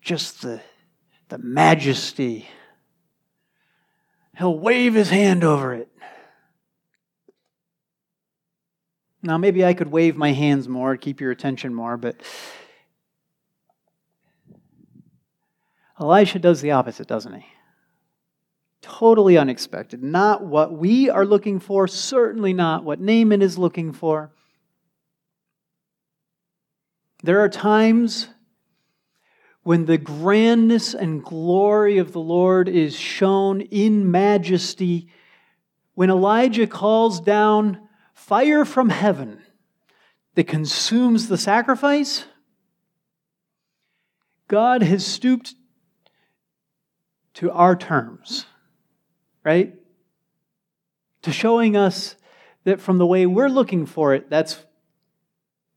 just 0.00 0.42
the, 0.42 0.60
the 1.28 1.38
majesty 1.38 2.48
He'll 4.40 4.58
wave 4.58 4.94
his 4.94 5.10
hand 5.10 5.44
over 5.44 5.74
it. 5.74 5.88
Now, 9.22 9.36
maybe 9.36 9.66
I 9.66 9.74
could 9.74 9.88
wave 9.92 10.16
my 10.16 10.32
hands 10.32 10.66
more, 10.66 10.96
keep 10.96 11.20
your 11.20 11.30
attention 11.30 11.74
more, 11.74 11.98
but 11.98 12.16
Elisha 16.00 16.38
does 16.38 16.62
the 16.62 16.70
opposite, 16.70 17.06
doesn't 17.06 17.34
he? 17.34 17.44
Totally 19.00 19.38
unexpected. 19.38 20.02
Not 20.02 20.44
what 20.44 20.74
we 20.74 21.08
are 21.08 21.24
looking 21.24 21.58
for, 21.58 21.88
certainly 21.88 22.52
not 22.52 22.84
what 22.84 23.00
Naaman 23.00 23.40
is 23.40 23.56
looking 23.56 23.94
for. 23.94 24.30
There 27.22 27.40
are 27.40 27.48
times 27.48 28.28
when 29.62 29.86
the 29.86 29.96
grandness 29.96 30.92
and 30.92 31.24
glory 31.24 31.96
of 31.96 32.12
the 32.12 32.20
Lord 32.20 32.68
is 32.68 32.94
shown 32.94 33.62
in 33.62 34.10
majesty, 34.10 35.08
when 35.94 36.10
Elijah 36.10 36.66
calls 36.66 37.22
down 37.22 37.80
fire 38.12 38.66
from 38.66 38.90
heaven 38.90 39.40
that 40.34 40.46
consumes 40.46 41.28
the 41.28 41.38
sacrifice, 41.38 42.26
God 44.46 44.82
has 44.82 45.06
stooped 45.06 45.54
to 47.32 47.50
our 47.50 47.74
terms, 47.74 48.44
right? 49.44 49.74
To 51.22 51.32
showing 51.32 51.76
us 51.76 52.16
that 52.64 52.80
from 52.80 52.98
the 52.98 53.06
way 53.06 53.26
we're 53.26 53.48
looking 53.48 53.86
for 53.86 54.14
it, 54.14 54.30
that's, 54.30 54.64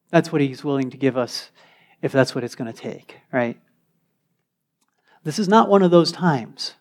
that's 0.10 0.32
what 0.32 0.42
He's 0.42 0.64
willing 0.64 0.90
to 0.90 0.98
give 0.98 1.18
us 1.18 1.50
if 2.02 2.12
that's 2.12 2.36
what 2.36 2.44
it's 2.44 2.56
going 2.56 2.72
to 2.72 2.78
take, 2.78 3.18
right? 3.32 3.60
This 5.24 5.40
is 5.40 5.48
not 5.48 5.70
one 5.70 5.84
of 5.84 5.92
those 5.92 6.12
times. 6.12 6.74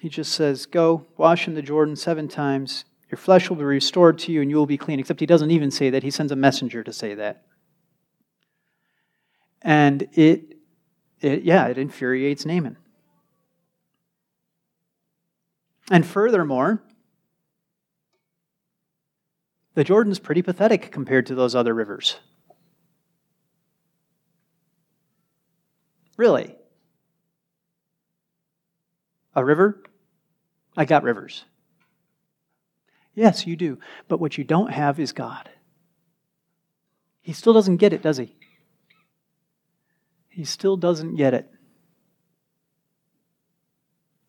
He 0.00 0.08
just 0.08 0.32
says, 0.32 0.66
Go, 0.66 1.06
wash 1.16 1.46
in 1.46 1.54
the 1.54 1.62
Jordan 1.62 1.96
seven 1.96 2.28
times. 2.28 2.84
Your 3.10 3.18
flesh 3.18 3.48
will 3.48 3.56
be 3.56 3.64
restored 3.64 4.18
to 4.20 4.32
you 4.32 4.42
and 4.42 4.50
you 4.50 4.56
will 4.56 4.66
be 4.66 4.76
clean. 4.76 5.00
Except 5.00 5.20
he 5.20 5.26
doesn't 5.26 5.50
even 5.50 5.70
say 5.70 5.90
that. 5.90 6.02
He 6.02 6.10
sends 6.10 6.32
a 6.32 6.36
messenger 6.36 6.84
to 6.84 6.92
say 6.92 7.14
that. 7.14 7.44
And 9.62 10.08
it, 10.12 10.56
it 11.20 11.42
yeah, 11.42 11.66
it 11.66 11.78
infuriates 11.78 12.44
Naaman. 12.44 12.76
And 15.90 16.06
furthermore, 16.06 16.82
the 19.74 19.84
Jordan's 19.84 20.18
pretty 20.18 20.42
pathetic 20.42 20.92
compared 20.92 21.26
to 21.26 21.34
those 21.34 21.54
other 21.54 21.72
rivers. 21.72 22.16
Really? 26.16 26.56
A 29.34 29.44
river? 29.44 29.82
I 30.76 30.84
got 30.84 31.04
rivers. 31.04 31.44
Yes, 33.18 33.48
you 33.48 33.56
do. 33.56 33.80
But 34.06 34.20
what 34.20 34.38
you 34.38 34.44
don't 34.44 34.70
have 34.70 35.00
is 35.00 35.10
God. 35.10 35.50
He 37.20 37.32
still 37.32 37.52
doesn't 37.52 37.78
get 37.78 37.92
it, 37.92 38.00
does 38.00 38.16
he? 38.16 38.36
He 40.28 40.44
still 40.44 40.76
doesn't 40.76 41.16
get 41.16 41.34
it. 41.34 41.50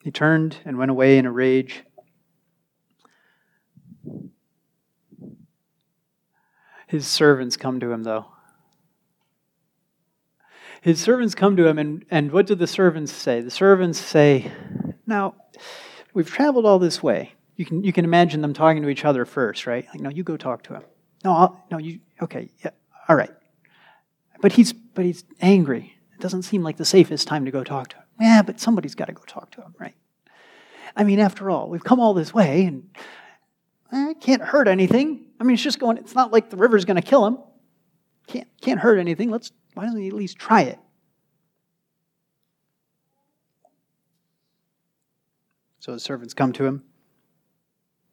He 0.04 0.10
turned 0.10 0.58
and 0.66 0.80
went 0.80 0.90
away 0.90 1.20
in 1.20 1.28
a 1.28 1.32
rage. 1.32 1.84
His 6.88 7.06
servants 7.06 7.58
come 7.58 7.80
to 7.82 7.92
him, 7.92 8.02
though. 8.02 8.26
His 10.82 11.00
servants 11.00 11.36
come 11.36 11.56
to 11.58 11.68
him, 11.68 11.78
and, 11.78 12.06
and 12.10 12.32
what 12.32 12.48
do 12.48 12.56
the 12.56 12.66
servants 12.66 13.12
say? 13.12 13.40
The 13.40 13.52
servants 13.52 14.00
say, 14.00 14.52
Now, 15.06 15.36
we've 16.12 16.32
traveled 16.32 16.66
all 16.66 16.80
this 16.80 17.04
way. 17.04 17.36
You 17.60 17.66
can, 17.66 17.84
you 17.84 17.92
can 17.92 18.06
imagine 18.06 18.40
them 18.42 18.54
talking 18.54 18.82
to 18.84 18.88
each 18.88 19.04
other 19.04 19.26
first, 19.26 19.68
right? 19.68 19.86
Like, 19.90 20.00
no, 20.00 20.10
you 20.10 20.24
go 20.24 20.38
talk 20.38 20.64
to 20.64 20.76
him. 20.76 20.84
No, 21.26 21.34
I'll, 21.34 21.66
no, 21.70 21.78
you, 21.78 22.00
okay, 22.22 22.52
yeah, 22.64 22.70
all 23.10 23.18
right. 23.18 23.32
But 24.40 24.54
he's, 24.54 24.72
but 24.72 25.04
he's 25.04 25.26
angry. 25.42 25.94
It 26.14 26.22
doesn't 26.22 26.44
seem 26.44 26.64
like 26.64 26.78
the 26.78 26.86
safest 26.86 27.28
time 27.28 27.44
to 27.44 27.52
go 27.52 27.66
talk 27.66 27.90
to 27.90 27.98
him. 27.98 28.04
Yeah, 28.22 28.44
but 28.44 28.62
somebody's 28.62 28.96
got 28.96 29.08
to 29.08 29.12
go 29.12 29.24
talk 29.28 29.52
to 29.52 29.62
him, 29.62 29.76
right? 29.78 29.94
I 30.96 31.04
mean, 31.04 31.20
after 31.20 31.50
all, 31.50 31.68
we've 31.70 31.84
come 31.84 32.00
all 32.00 32.14
this 32.14 32.34
way, 32.34 32.64
and 32.64 32.90
eh, 33.92 34.12
it 34.12 34.22
can't 34.22 34.42
hurt 34.42 34.70
anything. 34.70 35.26
I 35.38 35.44
mean, 35.44 35.56
it's 35.56 35.64
just 35.64 35.80
going, 35.80 35.98
it's 35.98 36.16
not 36.16 36.32
like 36.32 36.50
the 36.50 36.56
river's 36.56 36.86
going 36.86 36.96
to 36.96 37.02
kill 37.02 37.26
him. 37.26 37.40
Can't, 38.28 38.48
can't 38.62 38.80
hurt 38.80 39.00
anything. 39.00 39.30
Let's, 39.32 39.52
why 39.74 39.84
doesn't 39.84 40.00
he 40.00 40.08
at 40.08 40.14
least 40.14 40.38
try 40.38 40.62
it? 40.62 40.80
So 45.80 45.92
the 45.92 46.00
servants 46.00 46.34
come 46.34 46.54
to 46.54 46.64
him, 46.64 46.84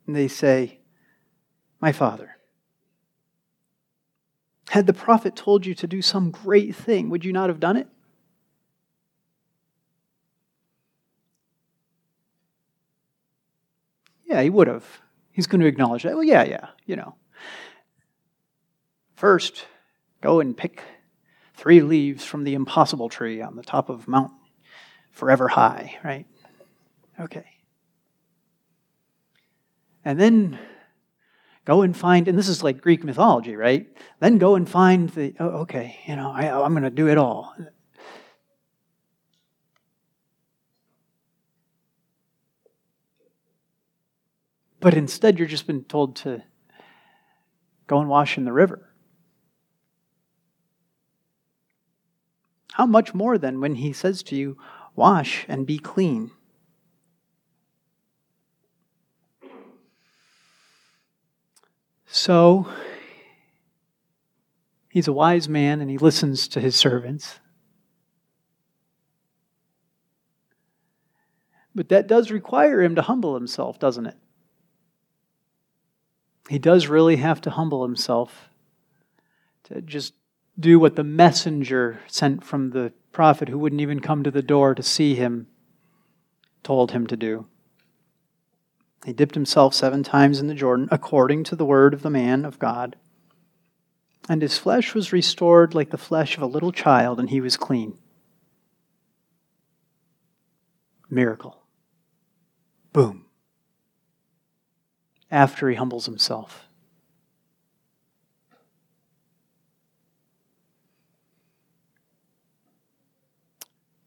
and 0.06 0.14
they 0.14 0.28
say, 0.28 0.80
My 1.80 1.92
father, 1.92 2.36
had 4.70 4.86
the 4.86 4.92
prophet 4.92 5.36
told 5.36 5.64
you 5.64 5.74
to 5.74 5.86
do 5.86 6.02
some 6.02 6.30
great 6.30 6.74
thing, 6.74 7.08
would 7.10 7.24
you 7.24 7.32
not 7.32 7.48
have 7.48 7.60
done 7.60 7.76
it? 7.76 7.88
Yeah, 14.26 14.42
he 14.42 14.50
would 14.50 14.66
have. 14.66 14.84
He's 15.32 15.46
going 15.46 15.60
to 15.60 15.66
acknowledge 15.66 16.02
that. 16.02 16.14
Well, 16.14 16.24
yeah, 16.24 16.44
yeah, 16.44 16.68
you 16.84 16.96
know. 16.96 17.14
First, 19.14 19.66
go 20.20 20.40
and 20.40 20.56
pick 20.56 20.82
three 21.54 21.80
leaves 21.80 22.24
from 22.24 22.44
the 22.44 22.54
impossible 22.54 23.08
tree 23.08 23.40
on 23.40 23.56
the 23.56 23.62
top 23.62 23.88
of 23.88 24.08
Mount 24.08 24.32
Forever 25.10 25.48
High, 25.48 25.96
right? 26.04 26.26
Okay. 27.18 27.55
And 30.06 30.20
then 30.20 30.56
go 31.64 31.82
and 31.82 31.94
find, 31.96 32.28
and 32.28 32.38
this 32.38 32.46
is 32.48 32.62
like 32.62 32.80
Greek 32.80 33.02
mythology, 33.02 33.56
right? 33.56 33.88
Then 34.20 34.38
go 34.38 34.54
and 34.54 34.68
find 34.68 35.10
the, 35.10 35.34
oh, 35.40 35.48
okay, 35.62 35.98
you 36.06 36.14
know, 36.14 36.30
I, 36.30 36.48
I'm 36.64 36.74
going 36.74 36.84
to 36.84 36.90
do 36.90 37.08
it 37.08 37.18
all. 37.18 37.52
But 44.78 44.94
instead, 44.94 45.40
you're 45.40 45.48
just 45.48 45.66
been 45.66 45.82
told 45.82 46.14
to 46.16 46.44
go 47.88 47.98
and 47.98 48.08
wash 48.08 48.38
in 48.38 48.44
the 48.44 48.52
river. 48.52 48.94
How 52.74 52.86
much 52.86 53.12
more 53.12 53.38
then 53.38 53.60
when 53.60 53.74
he 53.74 53.92
says 53.92 54.22
to 54.24 54.36
you, 54.36 54.56
wash 54.94 55.44
and 55.48 55.66
be 55.66 55.78
clean? 55.78 56.30
So, 62.16 62.66
he's 64.88 65.06
a 65.06 65.12
wise 65.12 65.50
man 65.50 65.82
and 65.82 65.90
he 65.90 65.98
listens 65.98 66.48
to 66.48 66.62
his 66.62 66.74
servants. 66.74 67.40
But 71.74 71.90
that 71.90 72.06
does 72.06 72.30
require 72.30 72.80
him 72.80 72.94
to 72.94 73.02
humble 73.02 73.34
himself, 73.34 73.78
doesn't 73.78 74.06
it? 74.06 74.16
He 76.48 76.58
does 76.58 76.86
really 76.86 77.16
have 77.16 77.42
to 77.42 77.50
humble 77.50 77.82
himself 77.82 78.48
to 79.64 79.82
just 79.82 80.14
do 80.58 80.78
what 80.78 80.96
the 80.96 81.04
messenger 81.04 82.00
sent 82.06 82.42
from 82.42 82.70
the 82.70 82.94
prophet 83.12 83.50
who 83.50 83.58
wouldn't 83.58 83.82
even 83.82 84.00
come 84.00 84.24
to 84.24 84.30
the 84.30 84.40
door 84.40 84.74
to 84.74 84.82
see 84.82 85.16
him 85.16 85.48
told 86.62 86.92
him 86.92 87.06
to 87.08 87.16
do. 87.16 87.46
He 89.04 89.12
dipped 89.12 89.34
himself 89.34 89.74
seven 89.74 90.02
times 90.02 90.40
in 90.40 90.46
the 90.46 90.54
Jordan 90.54 90.88
according 90.90 91.44
to 91.44 91.56
the 91.56 91.64
word 91.64 91.94
of 91.94 92.02
the 92.02 92.10
man 92.10 92.44
of 92.44 92.58
God. 92.58 92.96
And 94.28 94.42
his 94.42 94.58
flesh 94.58 94.94
was 94.94 95.12
restored 95.12 95.74
like 95.74 95.90
the 95.90 95.98
flesh 95.98 96.36
of 96.36 96.42
a 96.42 96.46
little 96.46 96.72
child, 96.72 97.20
and 97.20 97.30
he 97.30 97.40
was 97.40 97.56
clean. 97.56 97.98
Miracle. 101.08 101.62
Boom 102.92 103.26
after 105.30 105.68
he 105.68 105.76
humbles 105.76 106.06
himself. 106.06 106.68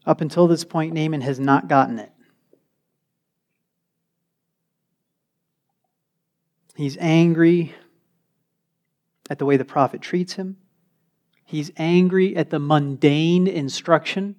Up 0.06 0.22
until 0.22 0.48
this 0.48 0.64
point, 0.64 0.94
Naaman 0.94 1.22
has 1.22 1.40
not 1.40 1.68
gotten 1.68 2.00
it. 2.00 2.12
He's 6.80 6.96
angry 7.02 7.76
at 9.30 9.38
the 9.38 9.46
way 9.46 9.58
the 9.58 9.66
prophet 9.66 10.02
treats 10.02 10.36
him. 10.36 10.56
He's 11.44 11.72
angry 11.76 12.38
at 12.38 12.52
the 12.52 12.60
mundane 12.60 13.48
instruction, 13.48 14.38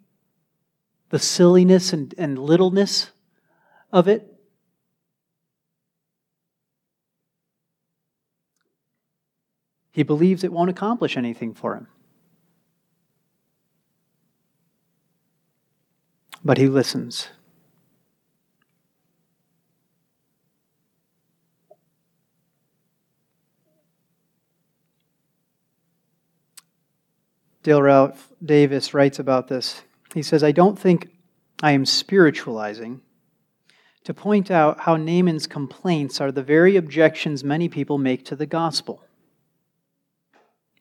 the 1.11 1.19
silliness 1.19 1.93
and, 1.93 2.15
and 2.17 2.39
littleness 2.39 3.11
of 3.93 4.09
it. 4.09 4.41
He 9.93 10.03
believes 10.03 10.43
it 10.43 10.51
won't 10.51 10.71
accomplish 10.71 11.19
anything 11.19 11.53
for 11.53 11.77
him. 11.77 11.89
But 16.43 16.57
he 16.57 16.69
listens. 16.69 17.29
Dale 27.63 27.83
Ralph 27.83 28.33
Davis 28.45 28.95
writes 28.95 29.19
about 29.19 29.49
this. 29.49 29.83
He 30.15 30.23
says, 30.23 30.43
I 30.43 30.53
don't 30.53 30.79
think 30.79 31.09
I 31.63 31.73
am 31.73 31.85
spiritualizing 31.85 33.03
to 34.05 34.15
point 34.15 34.51
out 34.51 34.81
how 34.81 34.97
Naaman's 34.97 35.47
complaints 35.47 36.21
are 36.21 36.33
the 36.33 36.43
very 36.43 36.77
objections 36.77 37.45
many 37.45 37.69
people 37.69 37.99
make 37.99 38.25
to 38.27 38.37
the 38.37 38.47
gospel. 38.47 39.05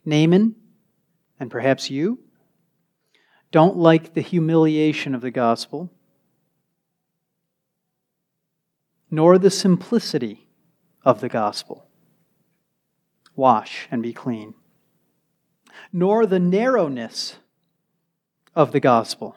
Naaman, 0.05 0.55
and 1.39 1.51
perhaps 1.51 1.89
you, 1.89 2.19
don't 3.51 3.75
like 3.75 4.13
the 4.13 4.21
humiliation 4.21 5.13
of 5.13 5.21
the 5.21 5.31
gospel, 5.31 5.91
nor 9.11 9.37
the 9.37 9.51
simplicity 9.51 10.47
of 11.03 11.19
the 11.19 11.29
gospel. 11.29 11.87
Wash 13.35 13.87
and 13.91 14.01
be 14.01 14.13
clean. 14.13 14.53
Nor 15.91 16.25
the 16.25 16.39
narrowness 16.39 17.37
of 18.55 18.71
the 18.71 18.79
gospel. 18.79 19.35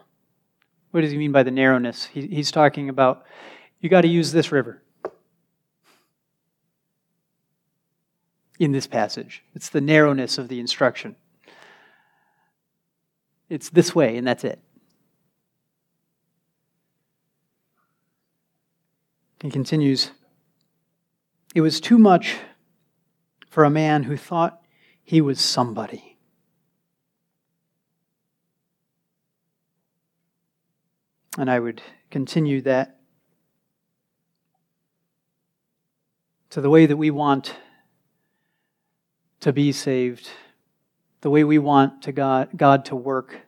What 0.90 1.00
does 1.00 1.10
he 1.10 1.18
mean 1.18 1.32
by 1.32 1.42
the 1.42 1.50
narrowness? 1.50 2.06
He, 2.06 2.26
he's 2.26 2.50
talking 2.50 2.88
about 2.88 3.24
you 3.80 3.88
got 3.88 4.02
to 4.02 4.08
use 4.08 4.32
this 4.32 4.52
river. 4.52 4.82
In 8.58 8.72
this 8.72 8.86
passage, 8.86 9.42
it's 9.54 9.70
the 9.70 9.80
narrowness 9.80 10.38
of 10.38 10.48
the 10.48 10.60
instruction. 10.60 11.16
It's 13.48 13.70
this 13.70 13.94
way, 13.94 14.16
and 14.16 14.26
that's 14.26 14.44
it. 14.44 14.60
He 19.42 19.50
continues 19.50 20.12
It 21.54 21.60
was 21.60 21.80
too 21.80 21.98
much 21.98 22.36
for 23.50 23.64
a 23.64 23.70
man 23.70 24.04
who 24.04 24.16
thought 24.16 24.62
he 25.02 25.20
was 25.20 25.40
somebody. 25.40 26.11
And 31.42 31.50
I 31.50 31.58
would 31.58 31.82
continue 32.08 32.60
that 32.60 33.00
to 36.50 36.60
the 36.60 36.70
way 36.70 36.86
that 36.86 36.96
we 36.96 37.10
want 37.10 37.56
to 39.40 39.52
be 39.52 39.72
saved, 39.72 40.30
the 41.20 41.30
way 41.30 41.42
we 41.42 41.58
want 41.58 42.02
to 42.02 42.12
God, 42.12 42.50
God 42.56 42.84
to 42.84 42.94
work. 42.94 43.40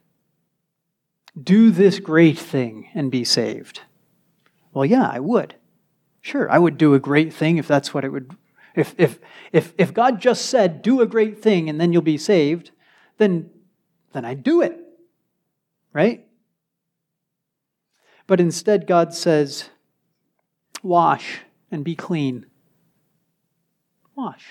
Do 1.40 1.70
this 1.70 2.00
great 2.00 2.36
thing 2.36 2.88
and 2.94 3.12
be 3.12 3.22
saved. 3.22 3.82
Well, 4.72 4.84
yeah, 4.84 5.08
I 5.08 5.20
would. 5.20 5.54
Sure, 6.20 6.50
I 6.50 6.58
would 6.58 6.76
do 6.76 6.94
a 6.94 6.98
great 6.98 7.32
thing 7.32 7.58
if 7.58 7.68
that's 7.68 7.94
what 7.94 8.04
it 8.04 8.08
would. 8.08 8.34
If, 8.74 8.96
if, 8.98 9.20
if, 9.52 9.72
if 9.78 9.94
God 9.94 10.20
just 10.20 10.46
said, 10.46 10.82
do 10.82 11.00
a 11.00 11.06
great 11.06 11.40
thing 11.40 11.70
and 11.70 11.80
then 11.80 11.92
you'll 11.92 12.02
be 12.02 12.18
saved, 12.18 12.72
then, 13.18 13.50
then 14.12 14.24
I'd 14.24 14.42
do 14.42 14.62
it. 14.62 14.80
Right? 15.92 16.26
But 18.26 18.40
instead, 18.40 18.86
God 18.86 19.14
says, 19.14 19.70
wash 20.82 21.40
and 21.70 21.84
be 21.84 21.94
clean 21.94 22.46
wash 24.14 24.46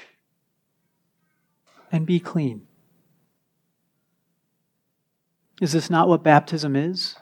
and 1.91 2.05
be 2.05 2.19
clean. 2.19 2.67
Is 5.61 5.71
this 5.71 5.89
not 5.89 6.07
what 6.07 6.23
baptism 6.23 6.75
is? 6.75 7.15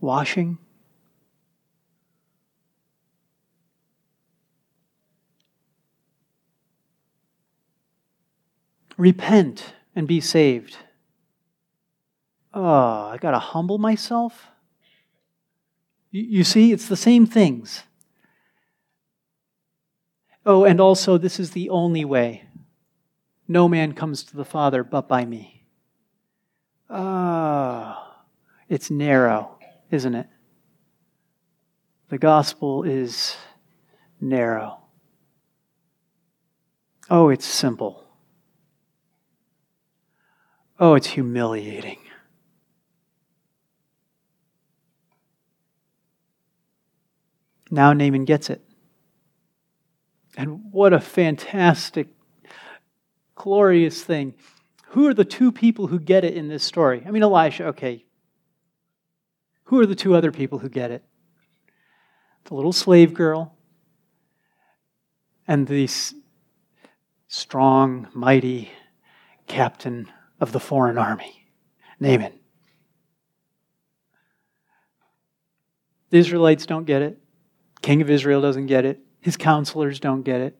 Washing? 0.00 0.58
Repent 8.96 9.74
and 9.96 10.06
be 10.06 10.20
saved. 10.20 10.78
Oh, 12.52 13.08
I 13.08 13.18
got 13.20 13.32
to 13.32 13.40
humble 13.40 13.78
myself? 13.78 14.46
You 16.16 16.44
see, 16.44 16.70
it's 16.70 16.86
the 16.86 16.96
same 16.96 17.26
things. 17.26 17.82
Oh, 20.46 20.62
and 20.62 20.80
also, 20.80 21.18
this 21.18 21.40
is 21.40 21.50
the 21.50 21.68
only 21.70 22.04
way. 22.04 22.44
No 23.48 23.68
man 23.68 23.94
comes 23.94 24.22
to 24.22 24.36
the 24.36 24.44
Father 24.44 24.84
but 24.84 25.08
by 25.08 25.24
me. 25.24 25.66
Ah, 26.88 27.98
oh, 27.98 28.24
it's 28.68 28.92
narrow, 28.92 29.58
isn't 29.90 30.14
it? 30.14 30.28
The 32.10 32.18
gospel 32.18 32.84
is 32.84 33.36
narrow. 34.20 34.82
Oh, 37.10 37.28
it's 37.28 37.44
simple. 37.44 38.04
Oh, 40.78 40.94
it's 40.94 41.08
humiliating. 41.08 41.98
Now 47.70 47.92
Naaman 47.92 48.24
gets 48.24 48.50
it. 48.50 48.62
And 50.36 50.72
what 50.72 50.92
a 50.92 51.00
fantastic, 51.00 52.08
glorious 53.34 54.02
thing. 54.02 54.34
Who 54.88 55.06
are 55.08 55.14
the 55.14 55.24
two 55.24 55.50
people 55.50 55.88
who 55.88 55.98
get 55.98 56.24
it 56.24 56.34
in 56.34 56.48
this 56.48 56.64
story? 56.64 57.02
I 57.06 57.10
mean, 57.10 57.22
Elisha, 57.22 57.66
okay. 57.66 58.04
Who 59.64 59.80
are 59.80 59.86
the 59.86 59.94
two 59.94 60.14
other 60.14 60.30
people 60.30 60.58
who 60.58 60.68
get 60.68 60.90
it? 60.90 61.04
The 62.44 62.54
little 62.54 62.72
slave 62.72 63.14
girl 63.14 63.56
and 65.48 65.66
the 65.66 65.88
strong, 67.28 68.08
mighty 68.14 68.70
captain 69.46 70.10
of 70.40 70.52
the 70.52 70.60
foreign 70.60 70.98
army, 70.98 71.48
Naaman. 72.00 72.32
The 76.10 76.18
Israelites 76.18 76.66
don't 76.66 76.84
get 76.84 77.02
it. 77.02 77.18
King 77.84 78.00
of 78.00 78.08
Israel 78.08 78.40
doesn't 78.40 78.64
get 78.64 78.86
it. 78.86 79.00
His 79.20 79.36
counselors 79.36 80.00
don't 80.00 80.22
get 80.22 80.40
it. 80.40 80.58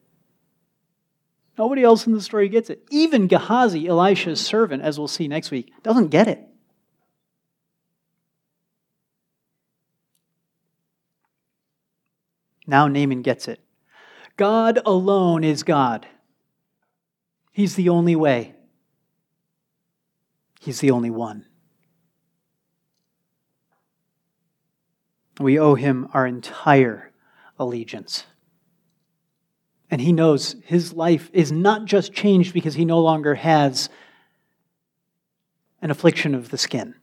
Nobody 1.57 1.81
else 1.81 2.05
in 2.05 2.13
the 2.13 2.21
story 2.21 2.47
gets 2.49 2.69
it. 2.69 2.83
Even 2.91 3.25
Gehazi, 3.25 3.87
Elisha's 3.87 4.39
servant, 4.39 4.83
as 4.83 4.99
we'll 4.99 5.07
see 5.07 5.27
next 5.27 5.49
week, 5.49 5.73
doesn't 5.81 6.09
get 6.09 6.27
it. 6.27 6.39
Now 12.67 12.87
Naaman 12.87 13.23
gets 13.23 13.47
it. 13.47 13.59
God 14.37 14.77
alone 14.85 15.43
is 15.43 15.63
God. 15.63 16.05
He's 17.51 17.73
the 17.73 17.89
only 17.89 18.15
way. 18.15 18.53
He's 20.59 20.79
the 20.79 20.91
only 20.91 21.09
one. 21.09 21.47
We 25.39 25.57
owe 25.57 25.73
him 25.73 26.07
our 26.13 26.27
entire 26.27 27.11
allegiance. 27.57 28.25
And 29.89 30.01
he 30.01 30.11
knows 30.11 30.55
his 30.65 30.93
life 30.93 31.29
is 31.31 31.51
not 31.51 31.85
just 31.85 32.13
changed 32.13 32.53
because 32.53 32.75
he 32.75 32.85
no 32.85 32.99
longer 32.99 33.35
has 33.35 33.89
an 35.81 35.91
affliction 35.91 36.33
of 36.33 36.49
the 36.49 36.57
skin. 36.57 36.95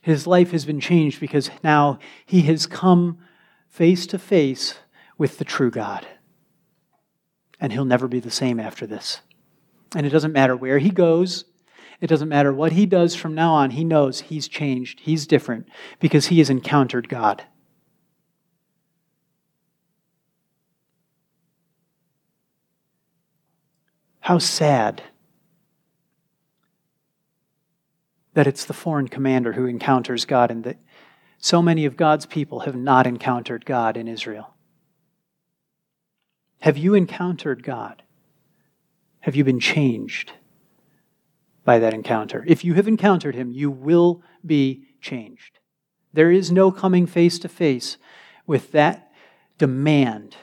His 0.00 0.26
life 0.26 0.52
has 0.52 0.64
been 0.64 0.80
changed 0.80 1.20
because 1.20 1.50
now 1.62 1.98
he 2.24 2.42
has 2.42 2.66
come 2.66 3.18
face 3.68 4.06
to 4.06 4.18
face 4.18 4.74
with 5.18 5.38
the 5.38 5.44
true 5.44 5.70
God. 5.70 6.06
And 7.60 7.72
he'll 7.72 7.84
never 7.84 8.06
be 8.06 8.20
the 8.20 8.30
same 8.30 8.60
after 8.60 8.86
this. 8.86 9.20
And 9.94 10.06
it 10.06 10.10
doesn't 10.10 10.32
matter 10.32 10.56
where 10.56 10.78
he 10.78 10.90
goes, 10.90 11.44
it 12.00 12.06
doesn't 12.06 12.28
matter 12.28 12.52
what 12.52 12.72
he 12.72 12.86
does 12.86 13.16
from 13.16 13.34
now 13.34 13.52
on, 13.54 13.70
he 13.70 13.84
knows 13.84 14.20
he's 14.20 14.46
changed, 14.46 15.00
he's 15.00 15.26
different, 15.26 15.68
because 15.98 16.26
he 16.26 16.38
has 16.38 16.48
encountered 16.48 17.08
God. 17.08 17.44
How 24.28 24.36
sad 24.36 25.04
that 28.34 28.46
it's 28.46 28.66
the 28.66 28.74
foreign 28.74 29.08
commander 29.08 29.54
who 29.54 29.64
encounters 29.64 30.26
God 30.26 30.50
and 30.50 30.64
that 30.64 30.76
so 31.38 31.62
many 31.62 31.86
of 31.86 31.96
God's 31.96 32.26
people 32.26 32.60
have 32.60 32.76
not 32.76 33.06
encountered 33.06 33.64
God 33.64 33.96
in 33.96 34.06
Israel. 34.06 34.52
Have 36.60 36.76
you 36.76 36.92
encountered 36.92 37.62
God? 37.62 38.02
Have 39.20 39.34
you 39.34 39.44
been 39.44 39.60
changed 39.60 40.34
by 41.64 41.78
that 41.78 41.94
encounter? 41.94 42.44
If 42.46 42.66
you 42.66 42.74
have 42.74 42.86
encountered 42.86 43.34
Him, 43.34 43.50
you 43.50 43.70
will 43.70 44.22
be 44.44 44.84
changed. 45.00 45.58
There 46.12 46.30
is 46.30 46.52
no 46.52 46.70
coming 46.70 47.06
face 47.06 47.38
to 47.38 47.48
face 47.48 47.96
with 48.46 48.72
that 48.72 49.10
demand 49.56 50.36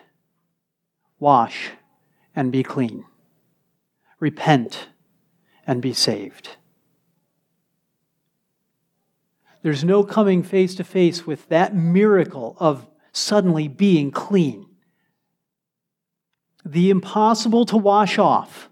wash 1.19 1.69
and 2.35 2.51
be 2.51 2.63
clean 2.63 3.05
repent, 4.19 4.89
and 5.67 5.81
be 5.81 5.93
saved. 5.93 6.57
There's 9.61 9.83
no 9.83 10.03
coming 10.03 10.43
face 10.43 10.75
to 10.75 10.83
face 10.83 11.25
with 11.25 11.49
that 11.49 11.75
miracle 11.75 12.55
of 12.59 12.87
suddenly 13.11 13.67
being 13.67 14.11
clean. 14.11 14.67
The 16.63 16.91
impossible 16.91 17.65
to 17.65 17.77
wash 17.77 18.19
off, 18.19 18.69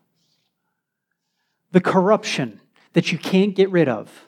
the 1.72 1.82
corruption 1.82 2.62
that 2.94 3.12
you 3.12 3.18
can't 3.18 3.56
get 3.56 3.72
rid 3.72 3.90
of, 3.90 4.28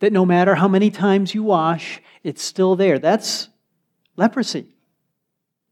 that 0.00 0.12
no 0.12 0.26
matter 0.26 0.56
how 0.56 0.68
many 0.68 0.90
times 0.90 1.34
you 1.34 1.42
wash, 1.42 2.02
it's 2.22 2.42
still 2.42 2.76
there. 2.76 2.98
That's, 2.98 3.48
leprosy. 4.16 4.76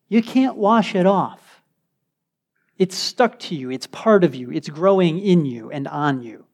You 0.09 0.23
can't 0.23 0.57
wash 0.57 0.95
it 0.95 1.05
off. 1.05 1.44
It's 2.77 2.97
stuck 2.97 3.39
to 3.41 3.55
you, 3.55 3.71
it's 3.71 3.87
part 3.87 4.25
of 4.25 4.35
you, 4.35 4.51
it's 4.51 4.69
growing 4.69 5.21
in 5.21 5.45
you 5.45 5.71
and 5.71 5.87
on 5.87 6.23
you. 6.23 6.47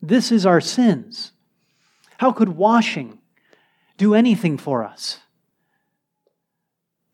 This 0.00 0.30
is 0.30 0.46
our 0.46 0.60
sins. 0.60 1.32
How 2.18 2.32
could 2.32 2.50
washing 2.50 3.18
do 3.96 4.14
anything 4.14 4.56
for 4.56 4.84
us? 4.84 5.18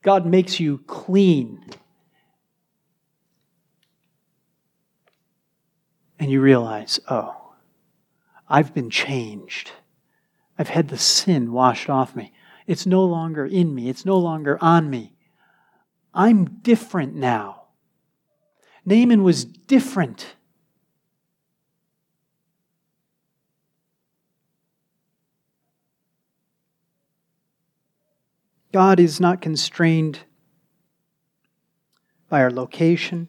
God 0.03 0.25
makes 0.25 0.59
you 0.59 0.79
clean. 0.87 1.65
And 6.19 6.31
you 6.31 6.39
realize, 6.39 6.99
oh, 7.09 7.53
I've 8.47 8.73
been 8.73 8.89
changed. 8.89 9.71
I've 10.57 10.69
had 10.69 10.87
the 10.87 10.97
sin 10.97 11.51
washed 11.51 11.89
off 11.89 12.15
me. 12.15 12.31
It's 12.65 12.85
no 12.85 13.03
longer 13.03 13.45
in 13.45 13.73
me, 13.73 13.89
it's 13.89 14.05
no 14.05 14.17
longer 14.17 14.57
on 14.61 14.89
me. 14.89 15.13
I'm 16.13 16.45
different 16.61 17.15
now. 17.15 17.56
Naaman 18.87 19.21
was 19.21 19.43
different. 19.43 20.37
God 28.71 29.01
is 29.01 29.19
not 29.19 29.41
constrained 29.41 30.19
by 32.29 32.41
our 32.41 32.49
location, 32.49 33.27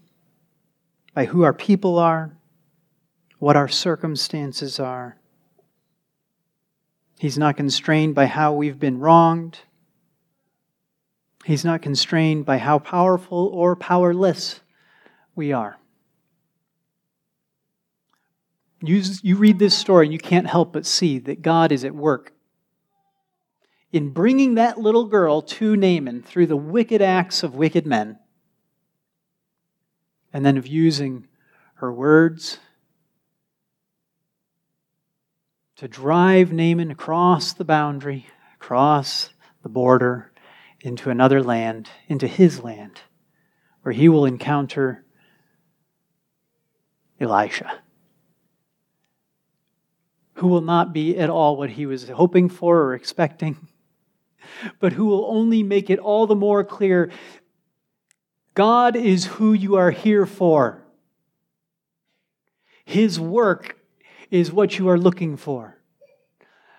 by 1.13 1.25
who 1.25 1.43
our 1.43 1.53
people 1.53 1.99
are, 1.99 2.37
what 3.41 3.57
our 3.57 3.67
circumstances 3.67 4.79
are. 4.79 5.17
He's 7.19 7.37
not 7.37 7.57
constrained 7.57 8.15
by 8.15 8.27
how 8.27 8.53
we've 8.53 8.79
been 8.79 9.01
wronged. 9.01 9.59
He's 11.45 11.65
not 11.65 11.83
constrained 11.83 12.47
by 12.47 12.59
how 12.59 12.79
powerful 12.79 13.51
or 13.53 13.75
powerless 13.75 14.61
we 15.39 15.53
are. 15.53 15.79
You, 18.83 19.03
you 19.23 19.37
read 19.37 19.59
this 19.59 19.75
story 19.75 20.07
and 20.07 20.13
you 20.13 20.19
can't 20.19 20.47
help 20.47 20.75
but 20.75 20.85
see 20.85 21.19
that 21.21 21.41
God 21.41 21.73
is 21.73 21.85
at 21.85 21.95
work 21.95 22.33
in 23.93 24.11
bringing 24.11 24.55
that 24.55 24.79
little 24.79 25.07
girl 25.07 25.41
to 25.41 25.75
Naaman 25.75 26.23
through 26.23 26.47
the 26.47 26.57
wicked 26.57 27.01
acts 27.01 27.43
of 27.43 27.55
wicked 27.55 27.87
men, 27.87 28.19
and 30.33 30.45
then 30.45 30.59
of 30.59 30.67
using 30.67 31.27
her 31.77 31.93
words 31.93 32.59
to 35.77 35.89
drive 35.89 36.53
Naaman 36.53 36.91
across 36.91 37.53
the 37.55 37.65
boundary, 37.65 38.27
across 38.57 39.31
the 39.63 39.69
border, 39.69 40.33
into 40.81 41.09
another 41.09 41.43
land, 41.43 41.89
into 42.09 42.27
his 42.27 42.61
land, 42.63 43.01
where 43.83 43.93
he 43.93 44.09
will 44.09 44.27
encounter 44.27 45.05
Elisha, 47.21 47.81
who 50.35 50.49
will 50.49 50.61
not 50.61 50.93
be 50.93 51.17
at 51.19 51.31
all 51.31 51.57
what 51.57 51.71
he 51.71 51.87
was 51.87 52.09
hoping 52.09 52.49
for 52.49 52.83
or 52.83 52.95
expecting 52.95 53.69
but 54.81 54.93
who 54.93 55.07
will 55.07 55.27
only 55.27 55.63
make 55.63 55.91
it 55.91 55.99
all 55.99 56.27
the 56.27 56.35
more 56.35 56.65
clear 56.65 57.11
God 58.55 58.97
is 58.97 59.25
who 59.25 59.53
you 59.53 59.77
are 59.77 59.93
here 59.93 60.27
for. 60.27 60.83
His 62.85 63.21
work 63.21 63.79
is 64.31 64.51
what 64.51 64.79
you 64.79 64.89
are 64.89 64.99
looking 64.99 65.37
for. 65.37 65.79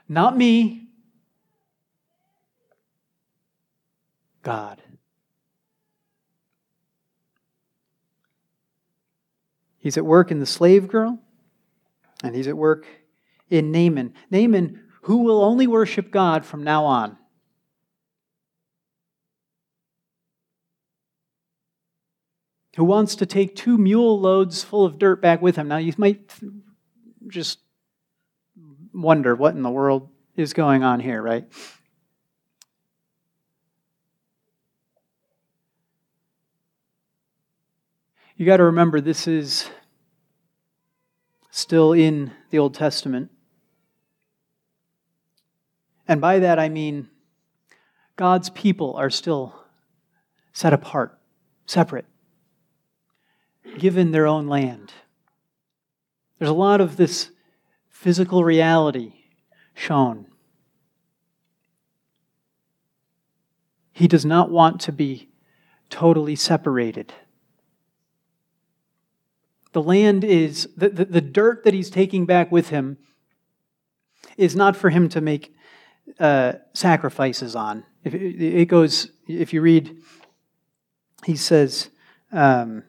Not 0.08 0.36
me, 0.36 0.90
God. 4.44 4.82
He's 9.80 9.98
at 9.98 10.06
work 10.06 10.32
in 10.32 10.40
the 10.40 10.46
slave 10.46 10.88
girl, 10.88 11.20
and 12.24 12.36
he's 12.36 12.48
at 12.48 12.58
work 12.58 12.86
in 13.50 13.72
Naaman. 13.72 14.14
Naaman, 14.30 14.84
who 15.04 15.20
will 15.20 15.44
only 15.44 15.68
worship 15.68 16.12
God 16.12 16.46
from 16.46 16.64
now 16.64 16.86
on. 16.86 17.18
who 22.80 22.86
wants 22.86 23.18
to 23.18 23.26
take 23.26 23.58
two 23.58 23.78
mule 23.78 24.18
loads 24.22 24.64
full 24.64 24.86
of 24.86 24.98
dirt 24.98 25.22
back 25.22 25.42
with 25.42 25.58
him. 25.58 25.68
Now, 25.68 25.76
you 25.76 25.94
might 25.98 26.32
just 27.28 27.60
wonder 28.94 29.36
what 29.36 29.54
in 29.54 29.64
the 29.64 29.70
world 29.70 30.08
is 30.38 30.54
going 30.54 30.82
on 30.82 31.02
here, 31.02 31.22
right? 31.22 31.46
You 38.40 38.46
got 38.46 38.58
to 38.58 38.64
remember 38.64 39.02
this 39.02 39.28
is 39.28 39.70
still 41.52 41.92
in 41.92 42.32
the 42.52 42.60
Old 42.60 42.74
Testament. 42.74 43.32
And 46.08 46.22
by 46.22 46.40
that 46.40 46.58
I 46.58 46.70
mean 46.70 47.10
God's 48.16 48.50
people 48.50 48.96
are 48.96 49.10
still 49.10 49.62
set 50.54 50.72
apart, 50.72 51.20
separate 51.66 52.06
given 53.78 54.12
their 54.12 54.26
own 54.26 54.48
land. 54.48 54.94
There's 56.38 56.50
a 56.50 56.54
lot 56.54 56.80
of 56.80 56.96
this 56.96 57.32
physical 57.90 58.46
reality 58.46 59.16
shown. 59.74 60.28
He 63.92 64.08
does 64.08 64.24
not 64.24 64.50
want 64.50 64.80
to 64.80 64.94
be 64.94 65.28
totally 65.90 66.38
separated. 66.38 67.12
The 69.74 69.82
land 69.82 70.24
is, 70.24 70.68
the, 70.76 70.90
the, 70.90 71.06
the 71.06 71.22
dirt 71.22 71.64
that 71.64 71.74
he's 71.74 71.90
taking 71.90 72.26
back 72.26 72.52
with 72.52 72.70
him 72.70 72.98
is 74.38 74.56
not 74.56 74.76
for 74.76 74.90
him 74.90 75.10
to 75.10 75.22
make 75.22 75.54
uh, 76.20 76.54
sacrifices 76.74 77.56
on. 77.56 77.86
If 78.04 78.16
it, 78.16 78.66
goes, 78.66 79.12
if 79.28 79.54
you 79.54 79.62
read, 79.62 80.02
he 81.26 81.36
says, 81.36 81.90
um, 82.32 82.84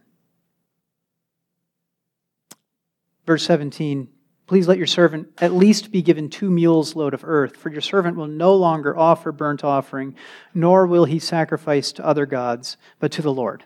Verse 3.30 3.44
17 3.44 4.08
Please 4.48 4.66
let 4.66 4.78
your 4.78 4.88
servant 4.88 5.28
at 5.38 5.52
least 5.52 5.92
be 5.92 6.02
given 6.02 6.28
two 6.28 6.50
mules' 6.50 6.96
load 6.96 7.14
of 7.14 7.22
earth, 7.22 7.56
for 7.56 7.70
your 7.70 7.80
servant 7.80 8.16
will 8.16 8.26
no 8.26 8.52
longer 8.56 8.98
offer 8.98 9.30
burnt 9.30 9.62
offering, 9.62 10.16
nor 10.52 10.88
will 10.88 11.04
he 11.04 11.20
sacrifice 11.20 11.92
to 11.92 12.04
other 12.04 12.26
gods, 12.26 12.76
but 12.98 13.12
to 13.12 13.22
the 13.22 13.32
Lord. 13.32 13.62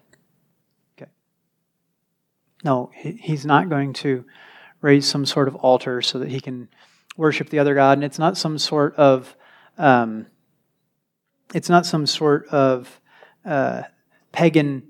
No, 2.65 2.91
he's 2.95 3.45
not 3.45 3.69
going 3.69 3.93
to 3.95 4.25
raise 4.81 5.07
some 5.07 5.27
sort 5.27 5.49
of 5.49 5.55
altar 5.57 6.03
so 6.03 6.19
that 6.19 6.31
he 6.31 6.41
can 6.41 6.69
worship 7.17 7.51
the 7.51 7.59
other 7.59 7.75
god, 7.75 7.99
and 7.99 8.05
it's 8.05 8.19
not 8.19 8.37
some 8.37 8.59
sort 8.59 8.97
of 8.97 9.37
um, 9.79 10.27
it's 11.53 11.69
not 11.69 11.87
some 11.87 12.07
sort 12.07 12.47
of 12.49 13.01
uh, 13.45 13.83
pagan 14.33 14.83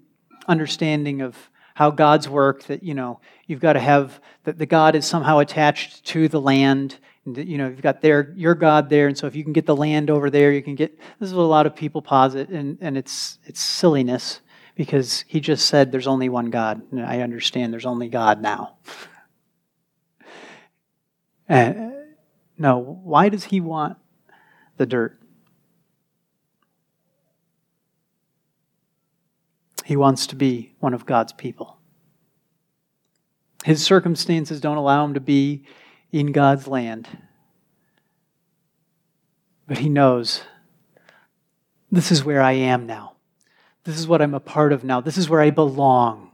understanding 0.46 1.20
of 1.20 1.36
how 1.74 1.90
God's 1.90 2.28
work 2.28 2.64
that, 2.64 2.82
you 2.82 2.94
know, 2.94 3.20
you've 3.46 3.60
got 3.60 3.72
to 3.72 3.80
have 3.80 4.20
that 4.44 4.58
the 4.58 4.66
God 4.66 4.94
is 4.94 5.04
somehow 5.04 5.38
attached 5.38 6.04
to 6.06 6.28
the 6.28 6.40
land. 6.40 6.98
And, 7.24 7.36
you 7.36 7.58
know, 7.58 7.68
you've 7.68 7.82
got 7.82 8.00
their, 8.00 8.32
your 8.36 8.54
God 8.54 8.88
there, 8.88 9.08
and 9.08 9.18
so 9.18 9.26
if 9.26 9.34
you 9.34 9.42
can 9.42 9.52
get 9.52 9.66
the 9.66 9.74
land 9.74 10.10
over 10.10 10.30
there, 10.30 10.52
you 10.52 10.62
can 10.62 10.74
get. 10.74 10.98
This 11.18 11.28
is 11.28 11.34
what 11.34 11.42
a 11.42 11.46
lot 11.46 11.66
of 11.66 11.74
people 11.74 12.00
posit, 12.00 12.48
and, 12.48 12.78
and 12.80 12.96
it's, 12.96 13.38
it's 13.44 13.60
silliness 13.60 14.40
because 14.74 15.24
he 15.26 15.40
just 15.40 15.66
said 15.66 15.92
there's 15.92 16.06
only 16.06 16.28
one 16.28 16.50
God. 16.50 16.82
And 16.90 17.04
I 17.04 17.20
understand 17.20 17.72
there's 17.72 17.86
only 17.86 18.08
God 18.08 18.42
now. 18.42 18.76
And, 21.48 21.92
no, 22.56 22.78
why 22.78 23.28
does 23.28 23.44
he 23.44 23.60
want 23.60 23.98
the 24.76 24.86
dirt? 24.86 25.18
He 29.84 29.96
wants 29.96 30.26
to 30.28 30.36
be 30.36 30.74
one 30.80 30.94
of 30.94 31.04
God's 31.04 31.32
people. 31.32 31.76
His 33.64 33.84
circumstances 33.84 34.60
don't 34.60 34.76
allow 34.76 35.04
him 35.04 35.14
to 35.14 35.20
be 35.20 35.64
in 36.10 36.32
God's 36.32 36.66
land. 36.66 37.08
But 39.66 39.78
he 39.78 39.88
knows 39.88 40.42
this 41.90 42.10
is 42.10 42.24
where 42.24 42.42
I 42.42 42.52
am 42.52 42.86
now. 42.86 43.13
This 43.84 43.98
is 43.98 44.08
what 44.08 44.22
I'm 44.22 44.34
a 44.34 44.40
part 44.40 44.72
of 44.72 44.82
now. 44.82 45.00
This 45.00 45.18
is 45.18 45.28
where 45.28 45.40
I 45.40 45.50
belong. 45.50 46.30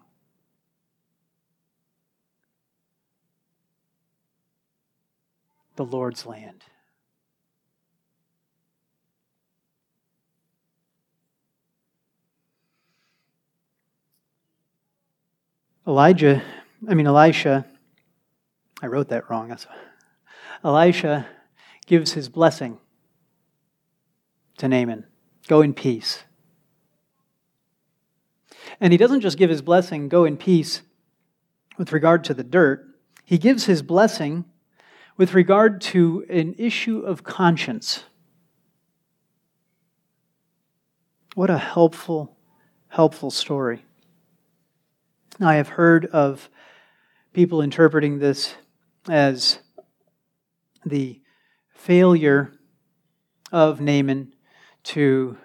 The 5.77 5.85
Lord's 5.85 6.27
land. 6.27 6.65
Elijah, 15.87 16.43
I 16.89 16.95
mean, 16.95 17.07
Elisha, 17.07 17.67
I 18.81 18.87
wrote 18.87 19.09
that 19.09 19.29
wrong. 19.29 19.57
Elisha 20.63 21.27
gives 21.87 22.13
his 22.13 22.29
blessing 22.29 22.79
to 24.59 24.69
Naaman. 24.69 25.07
Go 25.49 25.63
in 25.63 25.75
peace. 25.75 26.23
And 28.81 28.93
he 28.93 28.97
doesn't 28.97 29.21
just 29.21 29.37
give 29.37 29.51
his 29.51 29.63
blessing, 29.63 30.09
go 30.09 30.25
in 30.25 30.37
peace, 30.37 30.83
with 31.77 31.93
regard 31.93 32.25
to 32.25 32.35
the 32.35 32.45
dirt. 32.45 32.87
He 33.25 33.39
gives 33.39 33.67
his 33.67 33.83
blessing 33.83 34.45
with 35.17 35.35
regard 35.35 35.81
to 35.83 36.25
an 36.31 36.55
issue 36.57 37.01
of 37.01 37.25
conscience. 37.25 38.05
What 41.35 41.51
a 41.51 41.59
helpful, 41.59 42.37
helpful 42.89 43.31
story. 43.31 43.85
I 45.41 45.55
have 45.55 45.69
heard 45.69 46.07
of 46.07 46.49
people 47.33 47.63
interpreting 47.63 48.19
this 48.19 48.55
as 49.09 49.59
the 50.85 51.21
failure 51.75 52.53
of 53.53 53.81
Naaman 53.81 54.35
to 54.83 55.37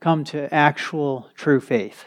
come 0.00 0.24
to 0.24 0.52
actual 0.52 1.28
true 1.34 1.60
faith. 1.60 2.06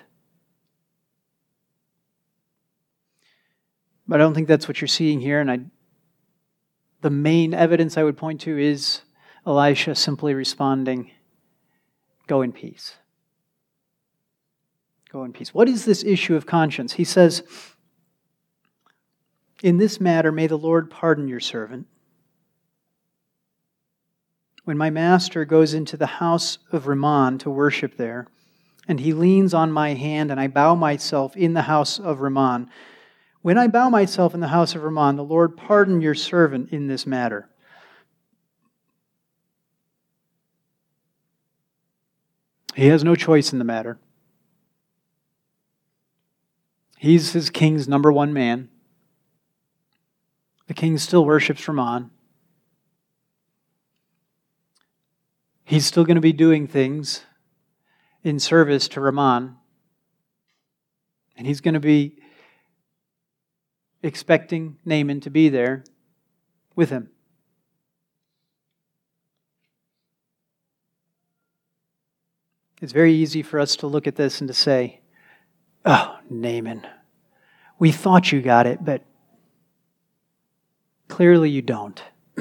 But 4.07 4.19
I 4.19 4.23
don't 4.23 4.33
think 4.33 4.47
that's 4.47 4.67
what 4.67 4.81
you're 4.81 4.87
seeing 4.87 5.19
here, 5.19 5.39
and 5.39 5.49
I 5.49 5.59
the 7.05 7.11
main 7.11 7.53
evidence 7.53 7.97
I 7.97 8.03
would 8.03 8.17
point 8.17 8.41
to 8.41 8.57
is 8.57 9.01
Elisha 9.45 9.93
simply 9.93 10.33
responding, 10.33 11.11
Go 12.25 12.41
in 12.41 12.51
peace. 12.51 12.95
Go 15.11 15.23
in 15.23 15.31
peace. 15.31 15.53
What 15.53 15.69
is 15.69 15.85
this 15.85 16.03
issue 16.03 16.35
of 16.35 16.47
conscience? 16.47 16.93
He 16.93 17.03
says, 17.03 17.43
In 19.61 19.77
this 19.77 20.01
matter, 20.01 20.31
may 20.31 20.47
the 20.47 20.57
Lord 20.57 20.89
pardon 20.89 21.27
your 21.27 21.39
servant. 21.39 21.85
When 24.63 24.77
my 24.77 24.89
master 24.89 25.45
goes 25.45 25.75
into 25.75 25.95
the 25.95 26.07
house 26.07 26.57
of 26.71 26.87
Rimmon 26.87 27.37
to 27.37 27.51
worship 27.51 27.97
there, 27.97 28.25
and 28.87 28.99
he 28.99 29.13
leans 29.13 29.53
on 29.53 29.71
my 29.71 29.93
hand, 29.93 30.31
and 30.31 30.39
I 30.39 30.47
bow 30.47 30.73
myself 30.73 31.37
in 31.37 31.53
the 31.53 31.61
house 31.61 31.99
of 31.99 32.21
Rimmon, 32.21 32.67
when 33.45 33.59
I 33.59 33.67
bow 33.67 33.91
myself 33.91 34.33
in 34.33 34.39
the 34.39 34.47
house 34.47 34.73
of 34.73 34.81
Rimmon, 34.81 35.17
the 35.17 35.23
Lord 35.23 35.55
pardon 35.55 36.01
your 36.01 36.15
servant 36.15 36.71
in 36.71 36.87
this 36.87 37.05
matter. 37.05 37.47
He 42.73 42.87
has 42.87 43.03
no 43.03 43.13
choice 43.13 43.53
in 43.53 43.59
the 43.59 43.63
matter. 43.63 43.99
He's 46.97 47.33
his 47.33 47.51
king's 47.51 47.87
number 47.87 48.11
one 48.11 48.33
man. 48.33 48.69
The 50.65 50.73
king 50.73 50.97
still 50.97 51.23
worships 51.23 51.67
Rimmon. 51.67 52.09
He's 55.63 55.85
still 55.85 56.03
going 56.03 56.15
to 56.15 56.19
be 56.19 56.33
doing 56.33 56.65
things 56.65 57.21
in 58.23 58.39
service 58.39 58.87
to 58.87 59.01
Rimmon. 59.01 59.57
And 61.37 61.45
he's 61.45 61.61
going 61.61 61.75
to 61.75 61.79
be 61.79 62.17
expecting 64.05 64.77
Naaman 64.85 65.19
to 65.21 65.31
be 65.31 65.49
there 65.49 65.83
with 66.75 66.91
him. 66.91 67.09
It's 72.81 72.93
very 72.93 73.13
easy 73.13 73.41
for 73.41 73.59
us 73.59 73.75
to 73.77 73.87
look 73.87 74.05
at 74.05 74.15
this 74.15 74.41
and 74.41 74.47
to 74.47 74.53
say, 74.53 75.01
Oh, 75.85 76.17
Naaman, 76.29 76.85
we 77.79 77.91
thought 77.91 78.31
you 78.31 78.41
got 78.41 78.67
it, 78.67 78.85
but 78.85 79.03
clearly 81.07 81.49
you 81.49 81.63
don't. 81.63 82.03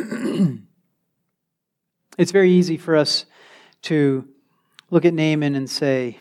it's 2.19 2.33
very 2.33 2.51
easy 2.51 2.77
for 2.77 2.95
us 2.95 3.25
to 3.83 4.29
look 4.91 5.07
at 5.07 5.15
Naaman 5.15 5.55
and 5.55 5.71
say, 5.71 6.21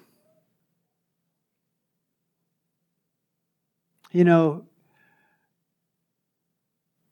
You 4.12 4.24
know, 4.24 4.68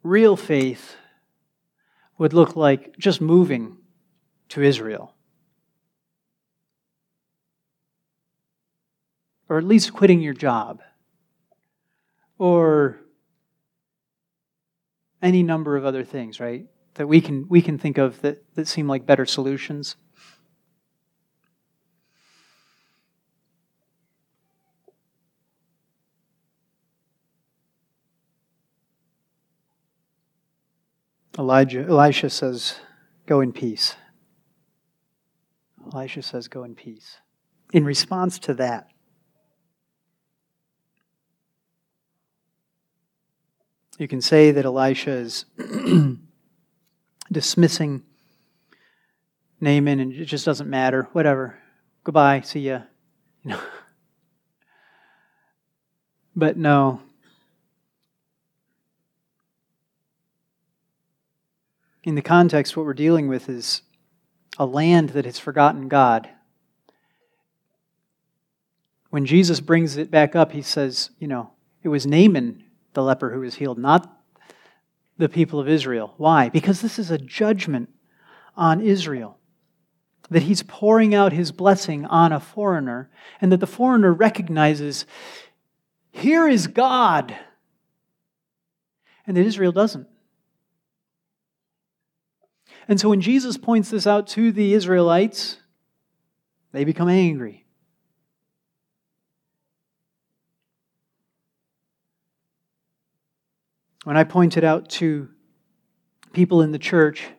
real 0.04 0.36
faith 0.36 0.96
would 2.18 2.34
look 2.34 2.56
like 2.56 2.98
just 2.98 3.22
moving 3.22 3.78
to 4.50 4.62
Israel. 4.62 5.16
Or 9.50 9.58
at 9.58 9.64
least 9.64 9.94
quitting 9.94 10.22
your 10.22 10.34
job. 10.34 10.82
Or 12.38 13.00
any 15.22 15.44
number 15.44 15.78
of 15.78 15.86
other 15.86 16.04
things, 16.04 16.40
right? 16.40 16.68
That 16.96 17.08
we 17.08 17.22
can, 17.22 17.48
we 17.50 17.62
can 17.62 17.78
think 17.78 17.98
of 17.98 18.22
that, 18.22 18.44
that 18.56 18.68
seem 18.68 18.88
like 18.88 19.06
better 19.06 19.26
solutions. 19.26 19.96
Elijah, 31.38 31.86
Elisha 31.88 32.30
says, 32.30 32.76
Go 33.26 33.42
in 33.42 33.54
peace. 33.54 33.96
Elisha 35.94 36.22
says, 36.22 36.48
Go 36.48 36.64
in 36.64 36.76
peace. 36.76 37.18
In 37.72 37.86
response 37.86 38.38
to 38.40 38.54
that, 38.56 38.90
you 43.98 44.08
can 44.08 44.22
say 44.22 44.52
that 44.52 44.66
Elisha 44.66 45.12
is 45.12 45.46
dismissing 47.32 48.04
Naaman 49.62 50.00
and 50.00 50.12
it 50.12 50.26
just 50.26 50.46
doesn't 50.46 50.70
matter. 50.70 51.08
Whatever. 51.14 51.58
Goodbye. 52.04 52.42
See 52.42 52.62
ya. 52.62 52.82
You. 53.44 53.56
But 56.34 56.56
no, 56.56 57.02
in 62.04 62.16
the 62.16 62.22
context, 62.22 62.76
what 62.76 62.86
we're 62.86 62.94
dealing 62.94 63.28
with 63.28 63.50
is 63.50 63.82
a 64.58 64.66
land 64.66 65.10
that 65.10 65.26
has 65.26 65.40
forgotten 65.40 65.88
God. 65.88 66.30
When 69.10 69.26
Jesus 69.26 69.60
brings 69.60 69.98
it 69.98 70.10
back 70.10 70.36
up, 70.36 70.52
he 70.52 70.62
says, 70.62 71.12
you 71.20 71.28
know, 71.28 71.52
it 71.84 71.90
was 71.90 72.08
Naaman, 72.08 72.64
the 72.94 73.04
leper, 73.04 73.32
who 73.32 73.42
was 73.42 73.56
healed, 73.56 73.78
not 73.78 74.18
the 75.18 75.30
people 75.30 75.60
of 75.60 75.68
Israel. 75.68 76.14
Why? 76.18 76.50
Because 76.50 76.82
this 76.82 76.98
is 76.98 77.12
a 77.12 77.18
judgment 77.18 77.90
on 78.56 78.82
Israel. 78.82 79.38
That 80.30 80.44
he's 80.44 80.64
pouring 80.64 81.14
out 81.14 81.34
his 81.34 81.52
blessing 81.52 82.06
on 82.06 82.32
a 82.32 82.40
foreigner, 82.40 83.10
and 83.42 83.52
that 83.52 83.60
the 83.60 83.68
foreigner 83.68 84.14
recognizes, 84.14 85.06
here 86.12 86.48
is 86.48 86.68
God. 86.68 87.36
And 89.28 89.36
that 89.36 89.46
Israel 89.46 89.74
doesn't. 89.74 90.08
And 92.92 93.00
so 93.00 93.08
when 93.08 93.22
Jesus 93.22 93.58
points 93.58 93.90
this 93.90 94.06
out 94.06 94.28
to 94.28 94.52
the 94.52 94.74
Israelites, 94.74 95.56
they 96.74 96.84
become 96.84 97.08
angry. 97.08 97.66
When 104.04 104.18
I 104.18 104.26
point 104.26 104.58
it 104.58 104.66
out 104.66 104.90
to 104.90 105.30
people 106.34 106.62
in 106.62 106.74
the 106.74 106.78
church, 106.78 107.30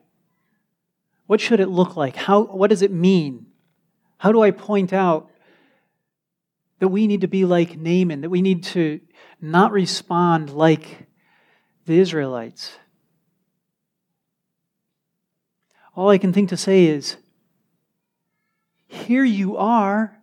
what 1.27 1.39
should 1.39 1.61
it 1.61 1.69
look 1.69 1.97
like? 1.97 2.17
How, 2.17 2.45
what 2.45 2.71
does 2.71 2.81
it 2.81 2.91
mean? 2.91 3.45
How 4.17 4.33
do 4.33 4.41
I 4.41 4.53
point 4.53 4.95
out 4.95 5.31
that 6.79 6.89
we 6.89 7.07
need 7.07 7.21
to 7.21 7.29
be 7.29 7.45
like 7.45 7.77
Naaman, 7.77 8.23
that 8.23 8.31
we 8.31 8.41
need 8.41 8.65
to 8.65 9.03
not 9.39 9.71
respond 9.71 10.49
like 10.49 11.09
the 11.85 11.99
Israelites? 11.99 12.79
All 15.95 16.09
I 16.09 16.19
can 16.19 16.33
think 16.33 16.49
to 16.49 16.57
say 16.57 16.87
is, 16.87 17.17
here 18.87 19.25
you 19.25 19.57
are. 19.57 20.19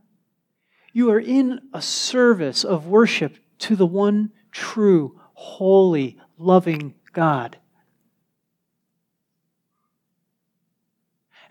You 0.94 1.12
are 1.12 1.20
in 1.20 1.60
a 1.74 1.82
service 1.82 2.64
of 2.64 2.88
worship 2.88 3.38
to 3.60 3.76
the 3.76 3.86
one 3.86 4.32
true, 4.52 5.20
holy, 5.34 6.18
loving 6.38 6.96
God. 7.14 7.58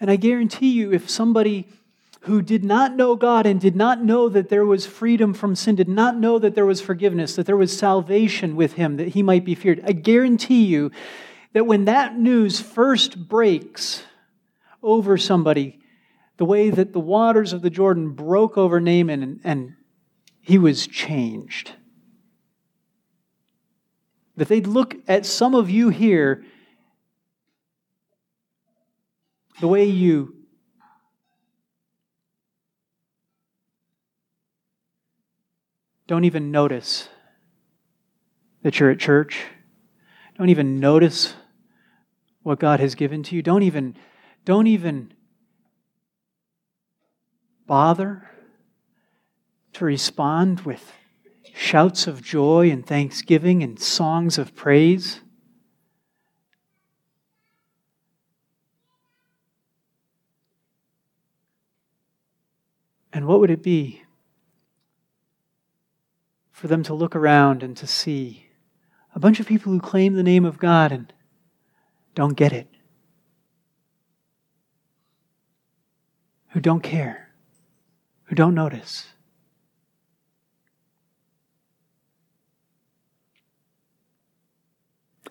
And 0.01 0.11
I 0.11 0.17
guarantee 0.17 0.71
you, 0.71 0.93
if 0.93 1.11
somebody 1.11 1.69
who 2.23 2.43
did 2.43 2.65
not 2.65 2.95
know 2.95 3.17
God 3.17 3.47
and 3.47 3.61
did 3.61 3.75
not 3.75 4.05
know 4.05 4.29
that 4.29 4.49
there 4.49 4.67
was 4.67 4.87
freedom 4.87 5.35
from 5.35 5.55
sin, 5.55 5.77
did 5.77 5.89
not 5.89 6.17
know 6.17 6.39
that 6.39 6.55
there 6.55 6.67
was 6.67 6.81
forgiveness, 6.81 7.37
that 7.37 7.47
there 7.47 7.57
was 7.57 7.77
salvation 7.77 8.55
with 8.55 8.75
him, 8.75 8.97
that 8.97 9.09
he 9.09 9.23
might 9.23 9.45
be 9.45 9.55
feared, 9.55 9.81
I 9.85 9.93
guarantee 9.93 10.65
you 10.67 10.91
that 11.53 11.67
when 11.67 11.87
that 11.87 12.19
news 12.19 12.61
first 12.61 13.29
breaks 13.29 14.03
over 14.83 15.17
somebody, 15.17 15.81
the 16.37 16.45
way 16.45 16.71
that 16.71 16.93
the 16.93 17.01
waters 17.01 17.53
of 17.53 17.63
the 17.63 17.71
Jordan 17.71 18.11
broke 18.11 18.57
over 18.57 18.81
Naaman 18.81 19.23
and, 19.23 19.41
and 19.45 19.75
he 20.41 20.57
was 20.57 20.87
changed. 20.87 21.73
That 24.37 24.49
they'd 24.49 24.67
look 24.67 24.95
at 25.09 25.27
some 25.27 25.55
of 25.55 25.69
you 25.69 25.89
here, 25.89 26.45
the 29.61 29.69
way 29.69 29.85
you 29.85 30.37
don't 36.07 36.25
even 36.25 36.51
notice 36.51 37.09
that 38.63 38.79
you're 38.79 38.91
at 38.91 38.99
church. 38.99 39.45
Don't 40.39 40.51
even 40.51 40.79
notice 40.79 41.35
what 42.45 42.61
God 42.61 42.79
has 42.79 42.95
given 42.95 43.25
to 43.25 43.35
you. 43.35 43.43
Don't 43.43 43.65
even, 43.65 43.97
don't 44.45 44.69
even 44.69 45.13
bother 47.67 48.31
to 49.73 49.85
respond 49.85 50.61
with 50.61 50.93
shouts 51.53 52.07
of 52.07 52.23
joy 52.23 52.71
and 52.71 52.87
thanksgiving 52.87 53.65
and 53.65 53.81
songs 53.81 54.39
of 54.39 54.55
praise. 54.55 55.21
And 63.13 63.27
what 63.27 63.41
would 63.41 63.51
it 63.51 63.63
be 63.63 64.05
for 66.53 66.69
them 66.69 66.85
to 66.85 66.95
look 66.95 67.17
around 67.17 67.65
and 67.65 67.77
to 67.77 67.87
see 67.89 68.48
a 69.19 69.21
bunch 69.21 69.41
of 69.41 69.49
people 69.49 69.73
who 69.73 69.81
claim 69.81 70.15
the 70.15 70.23
name 70.23 70.45
of 70.45 70.61
God 70.61 70.93
and 70.93 71.13
don't 72.15 72.37
get 72.37 72.53
it, 72.53 72.69
who 76.51 76.61
don't 76.61 76.85
care, 76.85 77.29
who 78.27 78.37
don't 78.37 78.55
notice? 78.55 79.09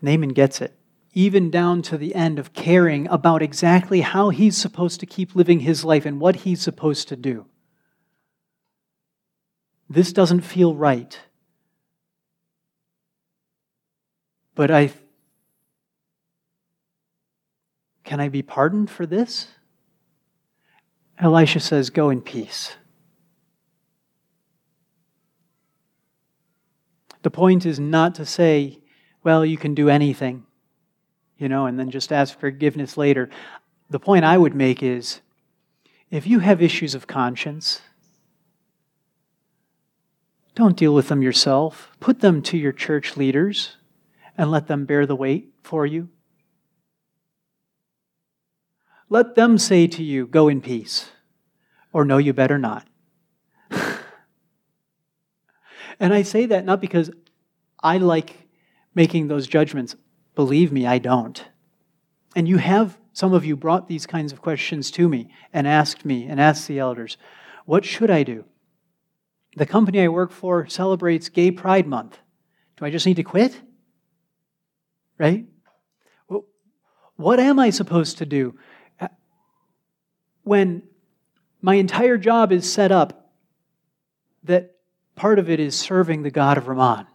Naaman 0.01 0.33
gets 0.33 0.59
it, 0.59 0.77
even 1.13 1.49
down 1.49 1.81
to 1.83 1.97
the 1.97 2.13
end 2.13 2.39
of 2.39 2.51
caring 2.51 3.07
about 3.07 3.41
exactly 3.41 4.01
how 4.01 4.31
he's 4.31 4.57
supposed 4.57 4.99
to 4.99 5.05
keep 5.05 5.33
living 5.33 5.61
his 5.61 5.85
life 5.85 6.05
and 6.05 6.19
what 6.19 6.35
he's 6.35 6.61
supposed 6.61 7.07
to 7.07 7.15
do. 7.15 7.45
This 9.89 10.11
doesn't 10.11 10.41
feel 10.41 10.75
right. 10.75 11.21
But 14.57 14.71
I 14.71 14.91
can 18.03 18.19
I 18.19 18.27
be 18.27 18.41
pardoned 18.41 18.89
for 18.89 19.05
this? 19.05 19.49
Elisha 21.19 21.59
says, 21.59 21.91
Go 21.91 22.09
in 22.09 22.21
peace. 22.21 22.75
The 27.21 27.29
point 27.29 27.67
is 27.67 27.79
not 27.79 28.15
to 28.15 28.25
say, 28.25 28.79
well, 29.23 29.45
you 29.45 29.57
can 29.57 29.75
do 29.75 29.89
anything, 29.89 30.45
you 31.37 31.49
know, 31.49 31.67
and 31.67 31.77
then 31.77 31.91
just 31.91 32.11
ask 32.11 32.39
forgiveness 32.39 32.97
later. 32.97 33.29
The 33.89 33.99
point 33.99 34.25
I 34.25 34.37
would 34.39 34.55
make 34.55 34.81
is 34.81 35.21
if 36.09 36.25
you 36.25 36.39
have 36.39 36.63
issues 36.63 36.95
of 36.95 37.05
conscience, 37.05 37.81
don't 40.55 40.77
deal 40.77 40.95
with 40.95 41.09
them 41.09 41.21
yourself. 41.21 41.91
Put 41.99 42.21
them 42.21 42.41
to 42.43 42.57
your 42.57 42.71
church 42.71 43.17
leaders 43.17 43.76
and 44.37 44.51
let 44.51 44.67
them 44.67 44.85
bear 44.85 45.05
the 45.05 45.15
weight 45.15 45.49
for 45.63 45.85
you. 45.85 46.09
Let 49.09 49.35
them 49.35 49.57
say 49.57 49.87
to 49.87 50.03
you, 50.03 50.27
Go 50.27 50.47
in 50.47 50.61
peace, 50.61 51.11
or 51.93 52.05
no, 52.05 52.17
you 52.17 52.33
better 52.33 52.57
not. 52.57 52.87
and 55.99 56.13
I 56.13 56.21
say 56.23 56.45
that 56.47 56.65
not 56.65 56.81
because 56.81 57.09
I 57.81 57.97
like 57.97 58.47
making 58.93 59.27
those 59.27 59.47
judgments. 59.47 59.95
Believe 60.35 60.71
me, 60.71 60.85
I 60.85 60.97
don't. 60.99 61.43
And 62.35 62.47
you 62.47 62.57
have, 62.57 62.97
some 63.13 63.33
of 63.33 63.45
you 63.45 63.55
brought 63.55 63.87
these 63.87 64.05
kinds 64.05 64.31
of 64.31 64.41
questions 64.41 64.91
to 64.91 65.09
me 65.09 65.29
and 65.53 65.67
asked 65.67 66.05
me 66.05 66.27
and 66.27 66.39
asked 66.39 66.67
the 66.67 66.79
elders, 66.79 67.17
What 67.65 67.85
should 67.85 68.11
I 68.11 68.23
do? 68.23 68.45
The 69.55 69.65
company 69.65 70.01
I 70.01 70.09
work 70.09 70.31
for 70.31 70.67
celebrates 70.67 71.29
Gay 71.29 71.49
Pride 71.49 71.87
Month. 71.87 72.19
Do 72.75 72.85
I 72.85 72.91
just 72.91 73.07
need 73.07 73.15
to 73.15 73.23
quit? 73.23 73.59
Right? 75.17 75.45
What 77.15 77.39
am 77.39 77.57
I 77.57 77.71
supposed 77.71 78.19
to 78.19 78.25
do 78.25 78.57
when 80.43 80.83
my 81.61 81.75
entire 81.75 82.17
job 82.17 82.51
is 82.51 82.71
set 82.71 82.91
up 82.91 83.31
that 84.43 84.75
part 85.15 85.39
of 85.39 85.49
it 85.49 85.59
is 85.59 85.75
serving 85.75 86.21
the 86.21 86.29
God 86.29 86.57
of 86.57 86.67
Rimmon? 86.67 87.07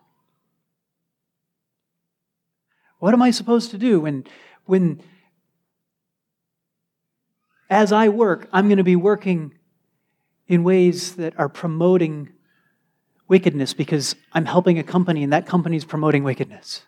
What 2.99 3.15
am 3.15 3.23
I 3.23 3.31
supposed 3.31 3.71
to 3.71 3.79
do 3.79 4.01
when, 4.01 4.25
when 4.65 5.03
as 7.71 7.93
I 7.93 8.09
work, 8.09 8.49
I'm 8.53 8.67
going 8.67 8.79
to 8.79 8.85
be 8.85 8.97
working 8.97 9.55
in 10.49 10.65
ways 10.65 11.15
that 11.17 11.39
are 11.39 11.49
promoting 11.49 12.31
wickedness 13.29 13.73
because 13.73 14.17
I'm 14.33 14.45
helping 14.47 14.79
a 14.79 14.83
company 14.83 15.23
and 15.23 15.33
that 15.33 15.47
company 15.47 15.77
is 15.77 15.85
promoting 15.85 16.25
wickedness? 16.25 16.83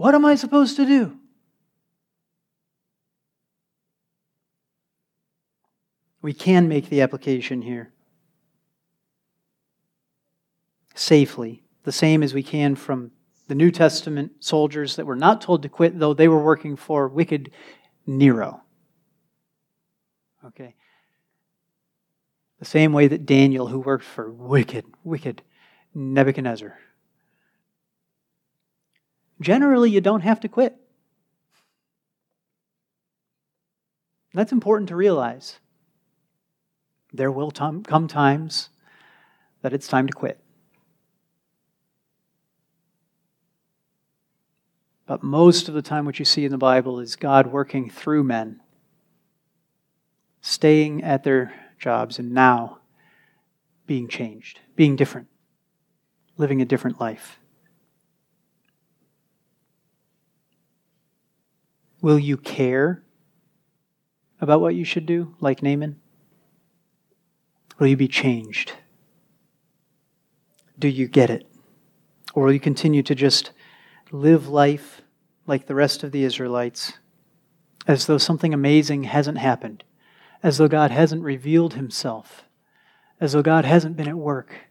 What 0.00 0.14
am 0.14 0.24
I 0.24 0.34
supposed 0.34 0.76
to 0.76 0.86
do? 0.86 1.18
We 6.22 6.32
can 6.32 6.68
make 6.68 6.88
the 6.88 7.02
application 7.02 7.60
here 7.60 7.92
safely 10.94 11.64
the 11.82 11.92
same 11.92 12.22
as 12.22 12.32
we 12.32 12.42
can 12.42 12.76
from 12.76 13.10
the 13.48 13.54
New 13.54 13.70
Testament 13.70 14.32
soldiers 14.40 14.96
that 14.96 15.04
were 15.04 15.16
not 15.16 15.42
told 15.42 15.60
to 15.64 15.68
quit, 15.68 15.98
though 15.98 16.14
they 16.14 16.28
were 16.28 16.42
working 16.42 16.76
for 16.76 17.06
wicked 17.06 17.50
Nero. 18.06 18.62
Okay. 20.46 20.76
The 22.58 22.64
same 22.64 22.94
way 22.94 23.06
that 23.06 23.26
Daniel, 23.26 23.66
who 23.66 23.80
worked 23.80 24.06
for 24.06 24.32
wicked, 24.32 24.86
wicked 25.04 25.42
Nebuchadnezzar. 25.94 26.78
Generally, 29.40 29.90
you 29.90 30.00
don't 30.00 30.20
have 30.20 30.40
to 30.40 30.48
quit. 30.48 30.76
That's 34.34 34.52
important 34.52 34.88
to 34.90 34.96
realize. 34.96 35.58
There 37.12 37.32
will 37.32 37.50
come 37.50 38.06
times 38.06 38.68
that 39.62 39.72
it's 39.72 39.88
time 39.88 40.06
to 40.06 40.12
quit. 40.12 40.38
But 45.06 45.24
most 45.24 45.68
of 45.68 45.74
the 45.74 45.82
time, 45.82 46.04
what 46.04 46.20
you 46.20 46.24
see 46.24 46.44
in 46.44 46.52
the 46.52 46.58
Bible 46.58 47.00
is 47.00 47.16
God 47.16 47.48
working 47.48 47.90
through 47.90 48.22
men, 48.22 48.60
staying 50.40 51.02
at 51.02 51.24
their 51.24 51.52
jobs, 51.80 52.20
and 52.20 52.30
now 52.30 52.78
being 53.86 54.06
changed, 54.06 54.60
being 54.76 54.94
different, 54.94 55.26
living 56.36 56.62
a 56.62 56.64
different 56.64 57.00
life. 57.00 57.39
Will 62.00 62.18
you 62.18 62.36
care 62.36 63.02
about 64.40 64.60
what 64.60 64.74
you 64.74 64.84
should 64.84 65.06
do, 65.06 65.34
like 65.40 65.62
Naaman? 65.62 66.00
Will 67.78 67.88
you 67.88 67.96
be 67.96 68.08
changed? 68.08 68.72
Do 70.78 70.88
you 70.88 71.08
get 71.08 71.30
it? 71.30 71.46
Or 72.34 72.44
will 72.44 72.52
you 72.52 72.60
continue 72.60 73.02
to 73.02 73.14
just 73.14 73.52
live 74.10 74.48
life 74.48 75.02
like 75.46 75.66
the 75.66 75.74
rest 75.74 76.02
of 76.02 76.12
the 76.12 76.24
Israelites, 76.24 76.94
as 77.86 78.06
though 78.06 78.18
something 78.18 78.54
amazing 78.54 79.04
hasn't 79.04 79.38
happened, 79.38 79.84
as 80.42 80.58
though 80.58 80.68
God 80.68 80.90
hasn't 80.90 81.22
revealed 81.22 81.74
himself, 81.74 82.44
as 83.20 83.32
though 83.32 83.42
God 83.42 83.64
hasn't 83.64 83.96
been 83.96 84.08
at 84.08 84.16
work. 84.16 84.69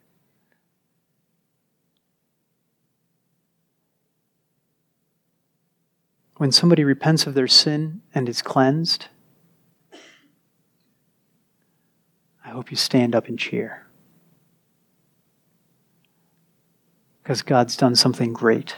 When 6.40 6.54
somebody 6.54 6.86
repents 6.86 7.28
of 7.28 7.34
their 7.34 7.50
sin 7.50 8.00
and 8.16 8.30
is 8.30 8.42
cleansed, 8.42 9.08
I 12.46 12.52
hope 12.52 12.72
you 12.72 12.78
stand 12.78 13.14
up 13.14 13.28
and 13.28 13.38
cheer. 13.38 13.86
Because 17.22 17.42
God's 17.42 17.76
done 17.76 17.94
something 17.94 18.32
great. 18.32 18.78